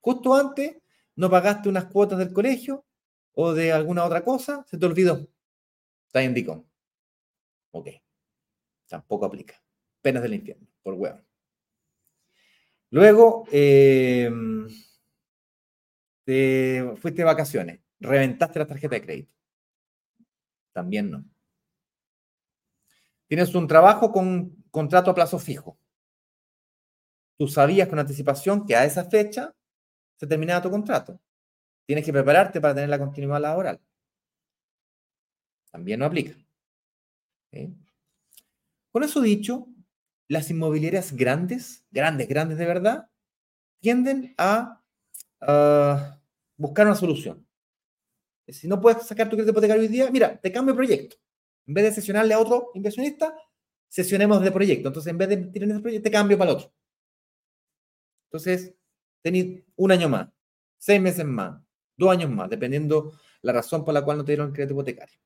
[0.00, 0.76] Justo antes
[1.16, 2.84] no pagaste unas cuotas del colegio
[3.32, 5.26] o de alguna otra cosa, se te olvidó.
[6.06, 6.64] Está indicó.
[7.72, 7.88] Ok.
[8.88, 9.54] Tampoco aplica.
[10.00, 11.20] Penas del infierno, por huevo.
[12.90, 14.30] Luego, eh,
[16.24, 19.34] fuiste de vacaciones, reventaste la tarjeta de crédito.
[20.72, 21.24] También no.
[23.26, 25.78] Tienes un trabajo con contrato a plazo fijo.
[27.36, 29.54] Tú sabías con anticipación que a esa fecha
[30.16, 31.20] se terminaba tu contrato.
[31.86, 33.80] Tienes que prepararte para tener la continuidad laboral.
[35.70, 36.34] También no aplica.
[38.96, 39.68] Con eso dicho,
[40.26, 43.10] las inmobiliarias grandes, grandes, grandes de verdad,
[43.78, 44.82] tienden a
[46.56, 47.46] buscar una solución.
[48.48, 51.16] Si no puedes sacar tu crédito hipotecario hoy día, mira, te cambio de proyecto.
[51.66, 53.36] En vez de sesionarle a otro inversionista,
[53.86, 54.88] sesionemos de proyecto.
[54.88, 56.72] Entonces, en vez de tirar ese proyecto, te cambio para el otro.
[58.30, 58.74] Entonces,
[59.20, 60.30] tenéis un año más,
[60.78, 61.62] seis meses más,
[61.98, 65.20] dos años más, dependiendo la razón por la cual no te dieron el crédito hipotecario.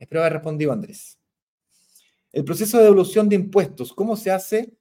[0.00, 1.16] Espero haber respondido, Andrés.
[2.34, 4.74] El proceso de devolución de impuestos, ¿cómo se hace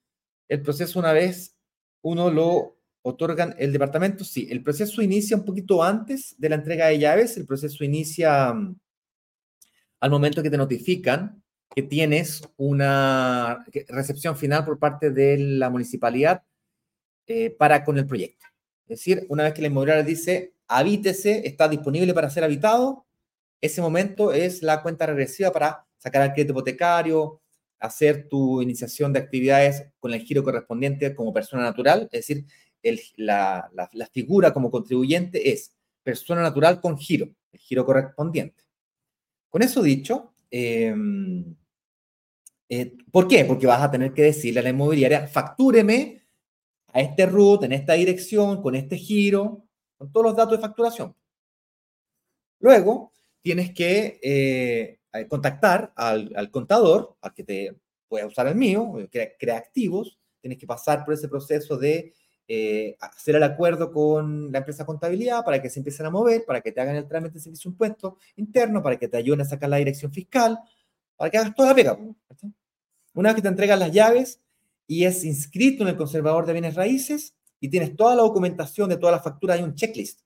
[0.50, 1.56] el proceso una vez
[2.02, 4.24] uno lo otorgan el departamento?
[4.24, 8.52] Sí, el proceso inicia un poquito antes de la entrega de llaves, el proceso inicia
[8.52, 8.76] mm,
[10.00, 11.44] al momento que te notifican
[11.76, 16.44] que tienes una recepción final por parte de la municipalidad
[17.28, 18.48] eh, para con el proyecto.
[18.88, 23.06] Es decir, una vez que la inmobiliaria dice, habítese, está disponible para ser habitado,
[23.62, 27.43] ese momento es la cuenta regresiva para sacar el crédito hipotecario,
[27.84, 32.46] hacer tu iniciación de actividades con el giro correspondiente como persona natural, es decir,
[33.18, 33.70] la,
[34.14, 38.64] figura como contribuyente es persona natural con giro, el giro correspondiente.
[39.50, 41.56] Con eso dicho, em,
[42.70, 43.44] eh, ¿por qué?
[43.44, 46.24] Porque vas a tener que decirle a la inmobiliaria, factúreme
[46.94, 49.66] a este root, en esta dirección, con este giro,
[49.98, 51.14] con todos los datos de facturación.
[52.60, 53.12] Luego,
[53.42, 57.76] tienes que eh, contactar al, contador, al que te
[58.08, 62.14] pueda usar el mío, crea, activos, tienes que pasar por ese proceso de
[62.48, 66.62] eh, hacer el acuerdo con la empresa contabilidad para que se empiecen a mover, para
[66.62, 69.70] que te hagan el trámite de servicio impuesto interno, para que te ayuden a sacar
[69.70, 70.60] la dirección fiscal,
[71.16, 71.98] para que hagas toda la pega.
[73.14, 74.40] Una vez que te entregan las llaves,
[74.88, 78.98] y es inscrito en el conservador de bienes raíces y tienes toda la documentación de
[78.98, 80.22] todas las facturas, hay un checklist.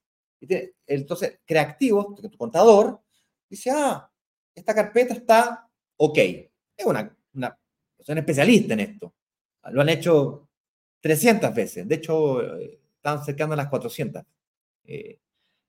[0.86, 3.00] entonces, creativo, tu contador,
[3.48, 4.10] dice, ah,
[4.58, 6.18] esta carpeta está ok.
[6.76, 7.58] Es una, una
[8.00, 9.14] son especialistas en esto.
[9.70, 10.48] Lo han hecho
[11.00, 11.88] 300 veces.
[11.88, 14.22] De hecho, están cercando a las 400
[14.84, 15.20] eh,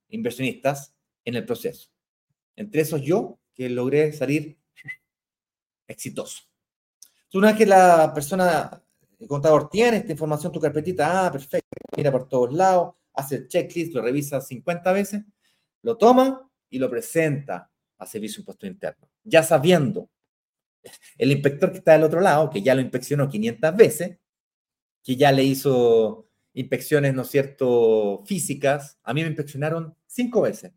[0.10, 0.94] inversionistas
[1.26, 1.90] en el proceso.
[2.56, 4.58] Entre esos yo, que logré salir
[5.88, 6.50] exitoso
[7.38, 8.82] una vez que la persona,
[9.20, 13.48] el contador tiene esta información, tu carpetita, ah, perfecto, mira por todos lados, hace el
[13.48, 15.24] checklist, lo revisa 50 veces,
[15.84, 17.69] lo toma y lo presenta
[18.00, 19.10] a Servicio Impuesto Interno.
[19.24, 20.10] Ya sabiendo,
[21.18, 24.18] el inspector que está del otro lado, que ya lo inspeccionó 500 veces,
[25.04, 30.72] que ya le hizo inspecciones, ¿no es cierto?, físicas, a mí me inspeccionaron cinco veces.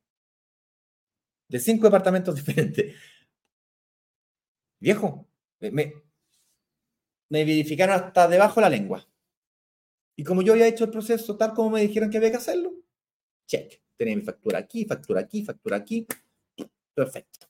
[1.48, 2.94] de cinco departamentos diferentes.
[4.80, 5.28] Viejo,
[5.60, 9.08] me, me verificaron hasta debajo de la lengua.
[10.16, 12.74] Y como yo había hecho el proceso tal como me dijeron que había que hacerlo,
[13.46, 13.80] check.
[13.96, 16.06] Tenía mi factura aquí, factura aquí, factura aquí.
[16.95, 17.47] Perfecto.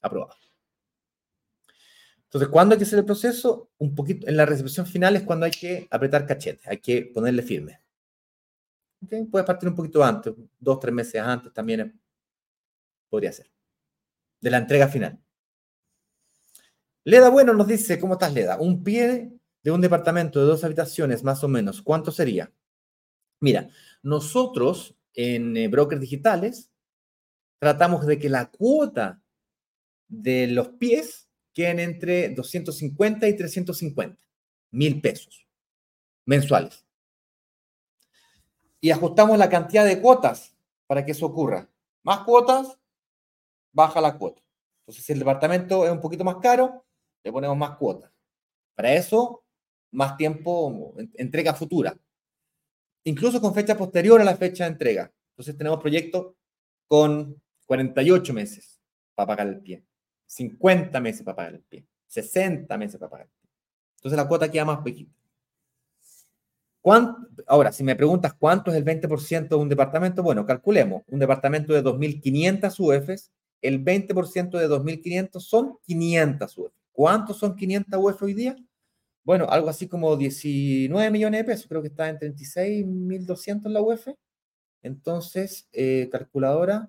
[0.00, 0.36] Aprobado.
[2.24, 3.70] Entonces, ¿cuándo hay que hacer el proceso?
[3.78, 7.42] Un poquito, en la recepción final es cuando hay que apretar cachete, hay que ponerle
[7.42, 7.80] firme.
[9.02, 9.24] ¿Okay?
[9.24, 11.98] Puedes partir un poquito antes, dos, tres meses antes también
[13.08, 13.50] podría ser.
[14.40, 15.18] De la entrega final.
[17.04, 18.58] Leda Bueno nos dice, ¿cómo estás, Leda?
[18.58, 19.32] Un pie
[19.62, 22.52] de un departamento de dos habitaciones, más o menos, ¿cuánto sería?
[23.40, 23.70] Mira,
[24.02, 26.70] nosotros en eh, brokers digitales
[27.58, 29.22] tratamos de que la cuota
[30.08, 34.22] de los pies queden entre 250 y 350
[34.70, 35.46] mil pesos
[36.24, 36.86] mensuales.
[38.80, 40.56] Y ajustamos la cantidad de cuotas
[40.86, 41.68] para que eso ocurra.
[42.04, 42.78] Más cuotas,
[43.72, 44.40] baja la cuota.
[44.80, 46.86] Entonces, si el departamento es un poquito más caro,
[47.24, 48.12] le ponemos más cuotas.
[48.74, 49.44] Para eso,
[49.90, 51.98] más tiempo, entrega futura.
[53.04, 55.12] Incluso con fecha posterior a la fecha de entrega.
[55.32, 56.34] Entonces tenemos proyectos
[56.86, 58.80] con 48 meses
[59.14, 59.84] para pagar el pie,
[60.26, 63.50] 50 meses para pagar el pie, 60 meses para pagar el pie.
[63.96, 65.12] Entonces la cuota queda más pequeña.
[67.46, 71.02] Ahora, si me preguntas cuánto es el 20% de un departamento, bueno, calculemos.
[71.08, 76.72] Un departamento de 2.500 UFs, el 20% de 2.500 son 500 UF.
[76.92, 78.56] ¿Cuántos son 500 UF hoy día?
[79.22, 84.08] Bueno, algo así como 19 millones de pesos, creo que está en 36.200 la UF.
[84.82, 86.88] Entonces, eh, calculadora,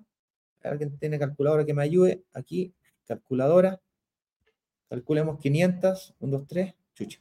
[0.68, 2.74] alguien tiene calculadora que me ayude, aquí,
[3.06, 3.80] calculadora,
[4.88, 7.20] calculemos 500, 1, 2, 3, chucha.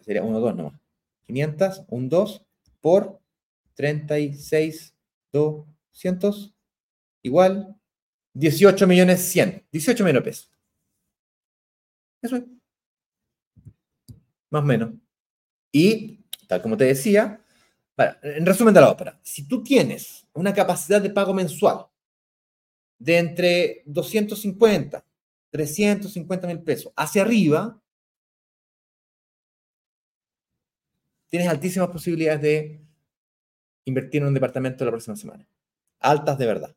[0.00, 0.80] Sería 1, 2 nomás.
[1.26, 2.46] 500, 1, 2,
[2.80, 3.20] por
[3.74, 4.94] 36,
[5.32, 6.54] 200,
[7.22, 7.76] igual
[8.34, 10.50] 18 millones 100, 18 millones de pesos.
[12.22, 12.44] Eso es.
[14.50, 14.90] Más o menos.
[15.72, 17.40] Y, tal como te decía,
[18.22, 21.86] en resumen de la ópera, si tú tienes una capacidad de pago mensual
[22.98, 25.04] de entre 250,
[25.50, 27.80] 350 mil pesos hacia arriba,
[31.28, 32.80] tienes altísimas posibilidades de
[33.84, 35.46] invertir en un departamento la próxima semana.
[36.00, 36.76] Altas de verdad.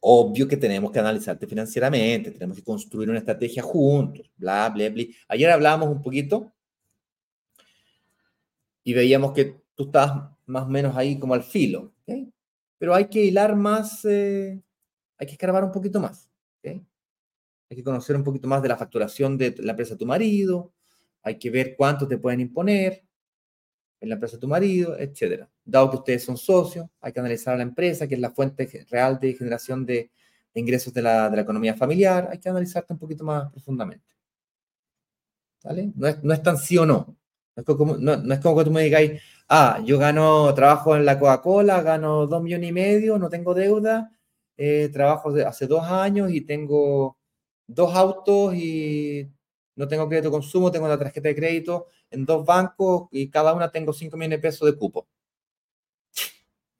[0.00, 5.04] Obvio que tenemos que analizarte financieramente, tenemos que construir una estrategia juntos, bla, bla, bla.
[5.28, 6.52] Ayer hablábamos un poquito
[8.82, 11.92] y veíamos que tú estabas más o menos ahí como al filo,
[12.82, 14.60] pero hay que hilar más, eh,
[15.16, 16.28] hay que escarbar un poquito más.
[16.64, 20.74] Hay que conocer un poquito más de la facturación de la empresa de tu marido,
[21.22, 23.04] hay que ver cuánto te pueden imponer,
[24.00, 25.48] en la empresa de tu marido, etcétera.
[25.64, 28.68] Dado que ustedes son socios, hay que analizar a la empresa, que es la fuente
[28.90, 30.10] real de generación de,
[30.52, 34.12] ingresos de la, economía familiar, hay que analizarte un poquito más profundamente.
[35.62, 35.92] ¿Vale?
[35.94, 37.16] No es, no es tan sí o no.
[37.56, 39.02] No es, como, no, es como que tú me digas,
[39.48, 44.10] ah, yo gano, trabajo en la Coca-Cola, gano dos millones y medio, no tengo deuda,
[44.56, 47.18] eh, trabajo hace dos años y tengo
[47.66, 49.30] dos autos y
[49.76, 53.54] no tengo crédito de consumo, tengo una tarjeta de crédito en dos bancos y cada
[53.54, 55.08] una tengo 5 millones de pesos de cupo.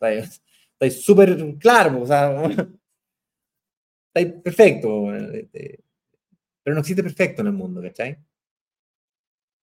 [0.01, 2.43] Está súper claro, o sea,
[4.15, 5.15] está perfecto.
[5.15, 5.81] Este,
[6.63, 8.19] pero no existe perfecto en el mundo, ¿cachai?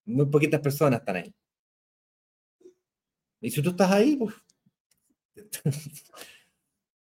[0.10, 1.34] Muy poquitas personas están ahí.
[3.42, 4.36] Y si tú estás ahí, pues,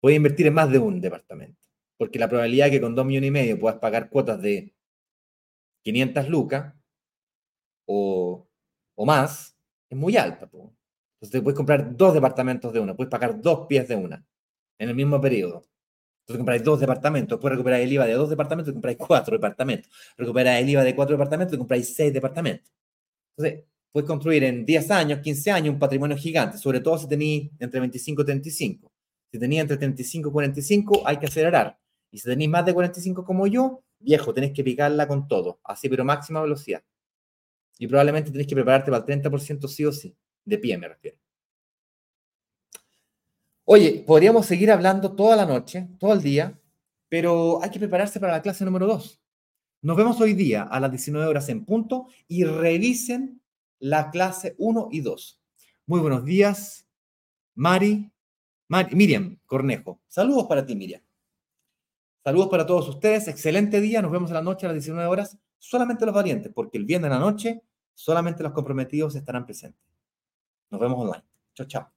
[0.00, 1.60] puedes invertir en más de un departamento.
[1.96, 4.74] Porque la probabilidad de que con 2 millones y medio puedas pagar cuotas de
[5.82, 6.74] 500 lucas
[7.86, 8.48] o,
[8.96, 9.56] más,
[9.88, 10.44] es muy alta.
[10.44, 14.24] Entonces te puedes comprar dos departamentos de una, puedes pagar dos pies de una
[14.78, 15.66] en el mismo periodo.
[16.22, 19.90] Entonces compráis dos departamentos, después recuperar el IVA de dos departamentos y compráis cuatro departamentos.
[20.16, 22.72] Recuperáis el IVA de cuatro departamentos y compráis seis departamentos.
[23.36, 27.50] Entonces, puedes construir en 10 años, 15 años un patrimonio gigante, sobre todo si tenéis
[27.58, 28.92] entre 25 y 35.
[29.30, 31.78] Si tenéis entre 35 y 45, hay que acelerar.
[32.10, 35.88] Y si tenéis más de 45 como yo, viejo, tenés que picarla con todo, así,
[35.88, 36.82] pero máxima velocidad.
[37.78, 41.18] Y probablemente tenés que prepararte para el 30% sí o sí, de pie me refiero.
[43.64, 46.56] Oye, podríamos seguir hablando toda la noche, todo el día,
[47.08, 49.23] pero hay que prepararse para la clase número 2.
[49.84, 53.42] Nos vemos hoy día a las 19 horas en punto y revisen
[53.80, 55.42] la clase 1 y 2.
[55.84, 56.88] Muy buenos días,
[57.54, 58.10] Mari,
[58.92, 60.00] Miriam Cornejo.
[60.08, 61.02] Saludos para ti, Miriam.
[62.24, 65.36] Saludos para todos ustedes, excelente día, nos vemos en la noche a las 19 horas,
[65.58, 67.62] solamente los valientes, porque el viernes en la noche
[67.92, 69.82] solamente los comprometidos estarán presentes.
[70.70, 71.24] Nos vemos online.
[71.52, 71.93] Chao, chao.